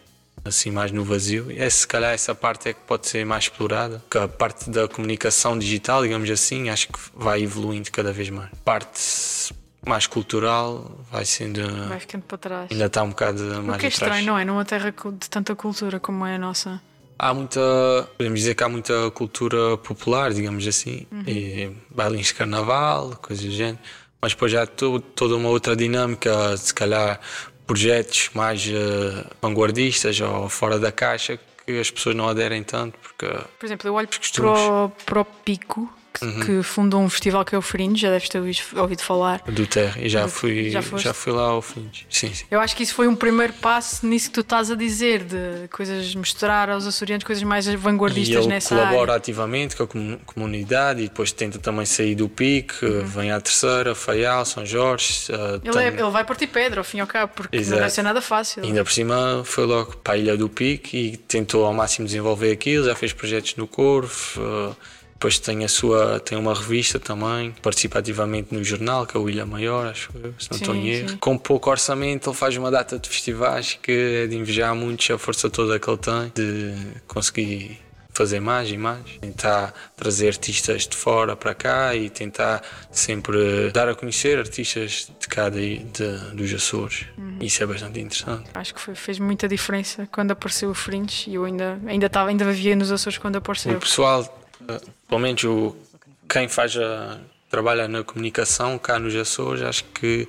[0.49, 1.51] assim mais no vazio.
[1.51, 4.03] E é, se calhar essa parte é que pode ser mais explorada.
[4.11, 8.51] Que a parte da comunicação digital, digamos assim, acho que vai evoluindo cada vez mais.
[8.64, 9.55] Parte
[9.86, 11.61] mais cultural vai sendo.
[11.88, 12.68] Vai ficando para trás.
[12.70, 14.44] Ainda está um bocado O mais que é estranho, não é?
[14.44, 16.80] Numa terra de tanta cultura como é a nossa.
[17.18, 17.61] Há muita,
[18.16, 21.24] podemos dizer que há muita cultura popular, digamos assim, Uhum.
[21.26, 23.78] e bailinhos de carnaval, coisas do género,
[24.22, 27.18] mas depois já toda uma outra dinâmica, se calhar
[27.69, 33.27] projetos mais eh, vanguardistas ou fora da caixa que as pessoas não aderem tanto, porque
[33.59, 36.41] Por exemplo, eu olho para o, para o Pico, que, Uhum.
[36.41, 39.43] que fundou um festival que é o Fringe, já deves ter ouvido, falar.
[39.47, 42.07] do Terra, e já Do- fui, já já, fui lá ao Fringe.
[42.11, 42.45] Sim, sim.
[42.51, 45.69] Eu acho que isso foi um primeiro passo nisso que tu estás a dizer, de
[45.69, 49.14] coisas mostrar aos açorianos coisas mais E vanguardistas ele nessa colabora área.
[49.16, 53.95] ativamente com a comu- comunidade e depois tenta também sair do pique, vem à terceira,
[53.95, 55.31] Faial, São Jorge.
[55.31, 55.37] Uhum.
[55.64, 57.81] Ele, é- tem- ele vai partir pedra, ao fim e ao cabo, porque não Exato.
[57.81, 58.62] deve ser nada fácil.
[58.64, 62.51] Ainda por cima foi logo para a Ilha do Pique e tentou ao máximo desenvolver
[62.53, 64.75] aquilo, já fez projetos no Corvo, eh,
[65.19, 69.29] depois tem a sua, tem uma revista também, participa ativamente no jornal, que é o
[69.29, 71.19] Ilha Maior, acho eu, se não estou em erro.
[71.19, 75.19] Com pouco orçamento ele faz uma data de festivais que é de invejar muito a
[75.19, 76.73] força toda que ele tem de
[77.09, 77.81] conseguir
[78.14, 82.62] fazer mais e mais, tentar trazer artistas de fora para cá e tentar
[82.93, 87.07] sempre dar a conhecer artistas de cada i- de, dos Açores.
[87.16, 87.39] Uhum.
[87.41, 88.51] Isso é bastante interessante.
[88.55, 92.29] Acho que foi- fez muita diferença quando apareceu o Fringe e eu ainda, ainda, estava,
[92.31, 93.79] ainda vivia nos Açores quando O apareceu.
[93.79, 94.47] pessoal, eh,
[95.09, 95.77] pelo menos o,
[96.29, 97.19] quem faz a,
[97.51, 100.29] trabalha na comunicação cá nos Açores, acho que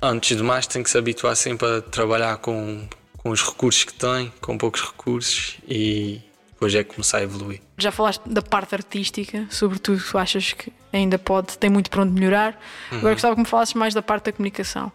[0.00, 2.86] antes de mais tem que se habituar sempre a trabalhar com,
[3.18, 6.20] com os recursos que tem, com poucos recursos e
[6.52, 7.60] depois é que começar a evoluir.
[7.78, 12.12] Já falaste da parte artística, sobretudo tu achas que ainda pode, tem muito para onde
[12.12, 12.60] melhorar.
[12.92, 12.98] Uhum.
[12.98, 14.92] Agora gostava que me falasses mais da parte da comunicação.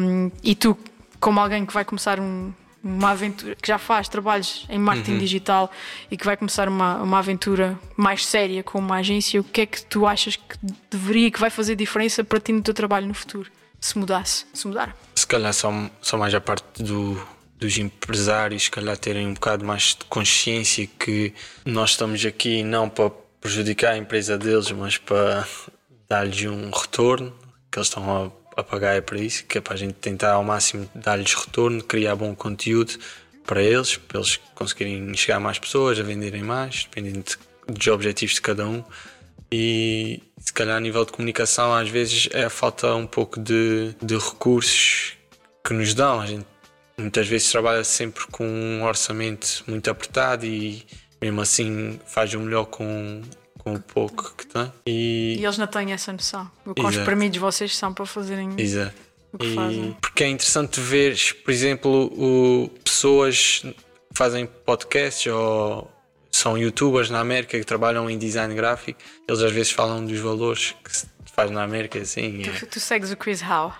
[0.00, 0.78] Um, e tu,
[1.18, 2.52] como alguém que vai começar um-
[2.86, 5.18] uma aventura, que já faz trabalhos em marketing Uhum.
[5.18, 5.70] digital
[6.10, 9.66] e que vai começar uma, uma aventura mais séria com uma agência, o que é
[9.66, 10.56] que tu achas que
[10.90, 13.50] deveria, que vai fazer diferença para ti no teu trabalho no futuro?
[13.80, 14.96] Se mudasse, se mudar.
[15.14, 17.20] Se calhar só, só mais a parte do,
[17.58, 21.32] dos empresários, se calhar terem um bocado mais de consciência que
[21.64, 23.10] nós estamos aqui não para
[23.40, 25.46] prejudicar a empresa deles, mas para
[26.08, 27.32] dar-lhes um retorno,
[27.70, 30.32] que eles estão a, a pagar é para isso, que é para a gente tentar
[30.32, 32.94] ao máximo dar-lhes retorno, criar bom conteúdo
[33.44, 37.86] para eles, para eles conseguirem chegar a mais pessoas, a venderem mais, dependendo de- dos
[37.88, 38.82] objetivos de cada um.
[39.52, 43.94] E se calhar a nível de comunicação, às vezes é a falta um pouco de,
[44.02, 45.12] de recursos
[45.64, 46.20] que nos dão.
[46.20, 46.46] A gente
[46.98, 50.84] muitas vezes trabalha sempre com um orçamento muito apertado e
[51.20, 53.22] mesmo assim faz o melhor com,
[53.66, 54.72] com pouco que tem.
[54.86, 56.48] E E, eles não têm essa noção.
[56.64, 56.98] O quão Exato.
[57.00, 58.94] espremidos vocês são para fazerem exato.
[59.32, 59.96] o que E fazem.
[60.00, 63.74] porque é interessante ver, por exemplo, o, pessoas que
[64.14, 65.90] fazem podcasts ou
[66.30, 70.74] são youtubers na América que trabalham em design gráfico, eles às vezes falam dos valores
[70.84, 72.42] que se faz na América assim.
[72.42, 73.72] é- Tu, tu segues o Chris Howe.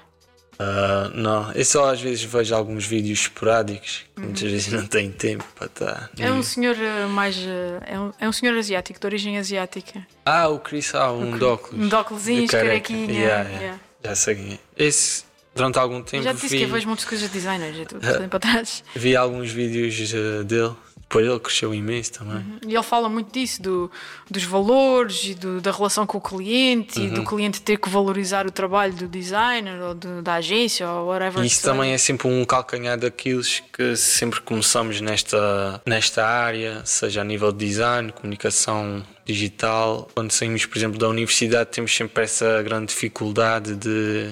[0.59, 4.48] Uh, não, eu só às vezes vejo alguns vídeos esporádicos, que muitas Uhum.
[4.50, 6.11] vezes não tenho tempo para estar.
[6.18, 7.36] É um senhor uh, mais.
[7.36, 10.07] uh, É um, é um senhor asiático, de origem asiática.
[10.24, 11.84] Ah, o Chris ah, um de óculos.
[11.84, 13.12] Um de óculosinhos, carequinha.
[13.12, 13.61] Yeah, yeah.
[13.61, 13.80] yeah.
[14.04, 14.59] Já sei quem é.
[14.76, 17.76] Esse, durante algum tempo, Já te disse vi, que eu vejo muitas coisas de designers
[17.76, 18.82] e tudo, tempo para trás.
[18.94, 20.74] vi alguns vídeos uh, dele.
[21.09, 22.44] Depois ele cresceu imenso também.
[22.66, 23.88] E ele fala muito disso, do,
[24.28, 27.24] dos valores e do- da relação com o cliente e do Uhum.
[27.24, 31.44] cliente ter que valorizar o trabalho do designer ou do- da agência ou whatever.
[31.44, 37.20] E isso também é sempre um calcanhar daqueles que sempre começamos nesta, nesta área, seja
[37.20, 40.09] a nível de design, comunicação digital.
[40.12, 44.30] Quando saímos, por exemplo, da universidade, temos sempre essa grande dificuldade de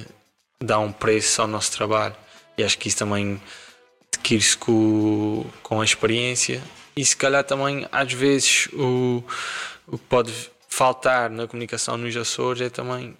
[0.61, 2.16] dar um preço ao nosso trabalho.
[2.59, 3.41] E acho que isso também
[4.15, 6.62] adquire-se com, com a experiência.
[6.97, 9.23] E se calhar também, às vezes, o,
[9.87, 10.33] o que pode
[10.69, 13.17] faltar na comunicação nos Açores é também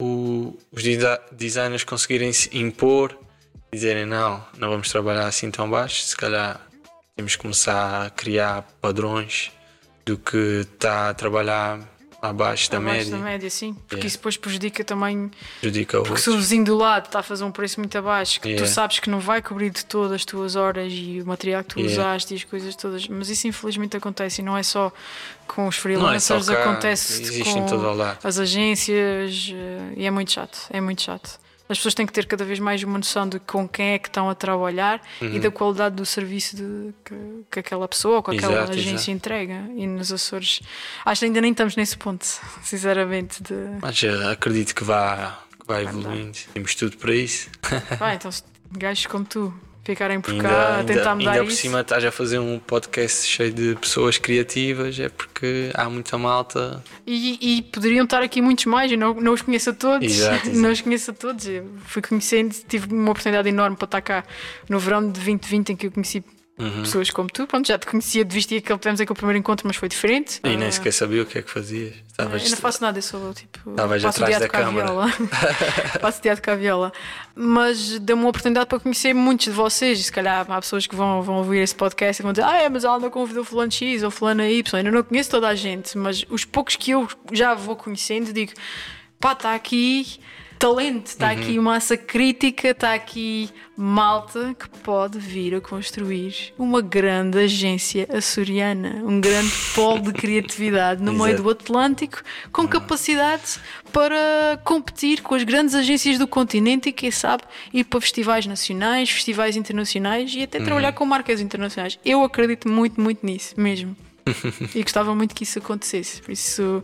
[0.00, 3.16] o- os desi- designers conseguirem se impor
[3.72, 6.60] dizerem não, não vamos trabalhar assim tão baixo, se calhar
[7.14, 9.50] temos que começar a criar padrões
[10.04, 11.80] do que está a trabalhar
[12.28, 13.74] abaixo da Abaixo média, da média, sim.
[13.74, 14.06] Porque Yeah.
[14.08, 15.30] isso depois prejudica também.
[15.60, 18.48] prejudica Porque se o vizinho do lado está a fazer um preço muito abaixo, que
[18.48, 18.66] tu Yeah.
[18.72, 21.80] sabes que não vai cobrir de todas as tuas horas e o material que tu
[21.80, 22.02] Yeah.
[22.02, 23.06] usaste e as coisas todas.
[23.08, 24.92] Mas isso infelizmente acontece e não é só
[25.46, 30.58] com os Não é freelancers, cá, acontece com as agências eh, e é muito chato.
[30.70, 31.38] É muito chato.
[31.68, 34.08] As pessoas têm que ter cada vez mais uma noção de com quem é que
[34.08, 35.34] estão a trabalhar Uhum.
[35.34, 37.14] e da qualidade do serviço de, que,
[37.50, 39.10] que aquela pessoa ou que aquela Exato, agência exato.
[39.10, 39.64] entrega.
[39.76, 40.60] E nos Açores,
[41.04, 42.24] acho que ainda nem estamos nesse ponto,
[42.62, 43.42] sinceramente.
[43.42, 43.54] De...
[43.80, 46.38] Mas eh, acredito que vá, que vai evoluindo.
[46.54, 47.48] Temos tudo para isso.
[47.98, 48.42] Vai, então, se
[48.72, 49.52] gajos como tu
[49.86, 51.62] ficarem por Ainda, cá ainda, tentar mudar ainda por isso.
[51.62, 56.82] cima estás a fazer um podcast cheio de pessoas criativas, é porque há muita malta.
[57.06, 60.06] E, e poderiam estar aqui muitos mais, eu não, não os conheço a todos.
[60.06, 60.56] Exato, exato.
[60.58, 61.46] Não os conheço a todos.
[61.46, 64.24] Eu fui conhecendo, tive uma oportunidade enorme para estar cá
[64.68, 66.24] no verão de 2020 em que eu conheci
[66.58, 66.82] Uhum.
[66.82, 67.46] pessoas como tu.
[67.46, 70.40] Pronto, já te conhecia de vista aquele, tivemos aquele primeiro encontro, mas foi diferente.
[70.42, 71.92] E nem Ah, sequer sabia o que é que fazias.
[72.08, 73.70] Estavas Eu não faço nada, eu sou tipo.
[73.70, 75.08] Estavas faço atrás teatro da câmara.
[76.00, 76.92] faço teatro com a viola.
[77.34, 80.00] Mas deu-me uma oportunidade para conhecer muitos de vocês.
[80.00, 82.56] E se calhar há pessoas que vão, vão ouvir esse podcast e vão dizer: Ah,
[82.62, 84.64] é, mas ela não convidou fulano X ou fulano Y.
[84.72, 88.32] Eu ainda não conheço toda a gente, mas os poucos que eu já vou conhecendo,
[88.32, 88.52] digo:
[89.20, 90.18] pá, está aqui
[90.58, 91.32] talento, está Uhum.
[91.32, 99.02] aqui massa crítica, está aqui malta que pode vir a construir uma grande agência açoriana,
[99.04, 103.60] um grande polo de criatividade no meio do Atlântico, com capacidade
[103.92, 107.42] para competir com as grandes agências do continente e, quem sabe,
[107.72, 111.98] ir para festivais nacionais, festivais internacionais e até trabalhar com marcas internacionais.
[112.04, 113.96] Eu acredito muito, muito nisso, mesmo.
[114.74, 116.20] e gostava muito que isso acontecesse.
[116.20, 116.82] Por isso,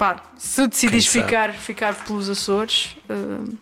[0.00, 3.54] pá, se decidires ficar, ficar pelos Açores, hum,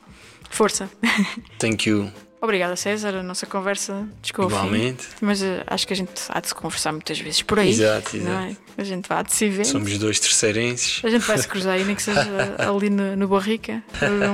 [0.49, 0.89] força.
[1.59, 2.13] Thank you.
[2.41, 3.17] Obrigada, César.
[3.17, 4.31] A nossa conversa fim.
[4.31, 5.09] Igualmente.
[5.21, 7.71] Mas eh, acho que a gente há de se conversar muitas vezes por aí.
[7.71, 8.57] Exato, não é?
[8.77, 9.65] A gente vai de se ver.
[9.65, 11.01] Somos dois terceirenses.
[11.05, 12.23] A gente vai se cruzar aí, nem que seja
[12.57, 13.83] ali no, no Barrica,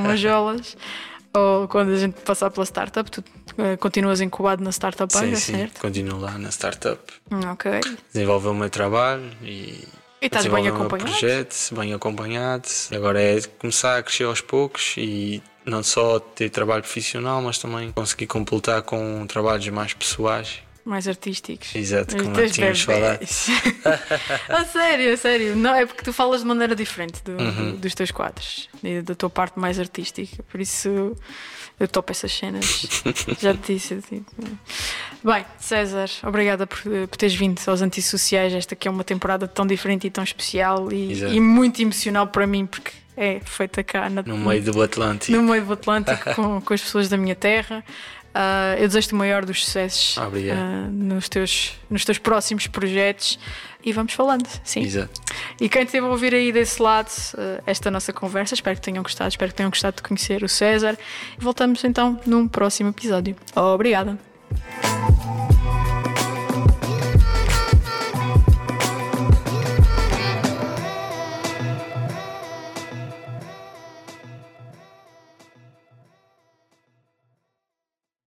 [0.04, 0.76] umas jolas.
[1.32, 3.24] Ou quando a gente passar pela startup, tu
[3.56, 5.52] eh, continuas incubado na startup Sim, ainda, sim.
[5.54, 5.80] certo?
[5.80, 7.00] Continuo lá na startup.
[7.50, 7.80] Ok.
[8.12, 10.03] Desenvolver o meu trabalho e.
[10.24, 11.10] E estás bem o meu acompanhado?
[11.10, 12.66] projeto, bem acompanhado.
[12.94, 17.92] Agora é começar a crescer aos poucos e não só ter trabalho profissional, mas também
[17.92, 20.60] conseguir completar com trabalhos mais pessoais.
[20.82, 21.74] Mais artísticos.
[21.74, 23.20] Exato, Os como teus tínhamos falado.
[24.48, 25.56] a sério, a sério.
[25.56, 27.72] Não, é porque tu falas de maneira diferente do- Uhum.
[27.72, 30.42] do- dos teus quadros e da tua parte mais artística.
[30.44, 31.14] Por isso
[31.78, 33.02] eu topo essas cenas.
[33.40, 33.96] Já te disse.
[33.96, 34.24] Tipo.
[35.22, 38.52] Bem, César, obrigada por, por teres vindo aos Antissociais.
[38.52, 42.46] Esta que é uma temporada tão diferente e tão especial e, e muito emocional para
[42.46, 45.36] mim, porque é feita cá na, No meio do Atlântico.
[45.36, 47.84] no meio do Atlântico com, com as pessoas da minha terra.
[48.34, 53.38] Ah, eu desejo-te o maior dos sucessos ah, nos, teus, nos teus próximos projetos
[53.84, 54.48] e vamos falando.
[54.64, 54.82] Sim.
[54.82, 55.20] Exato.
[55.60, 59.02] E quem esteve a ouvir aí desse lado ah, esta nossa conversa, espero que tenham
[59.02, 60.98] gostado, espero que tenham gostado de conhecer o César.
[61.38, 63.36] Voltamos então num próximo episódio.
[63.54, 64.18] Obrigada.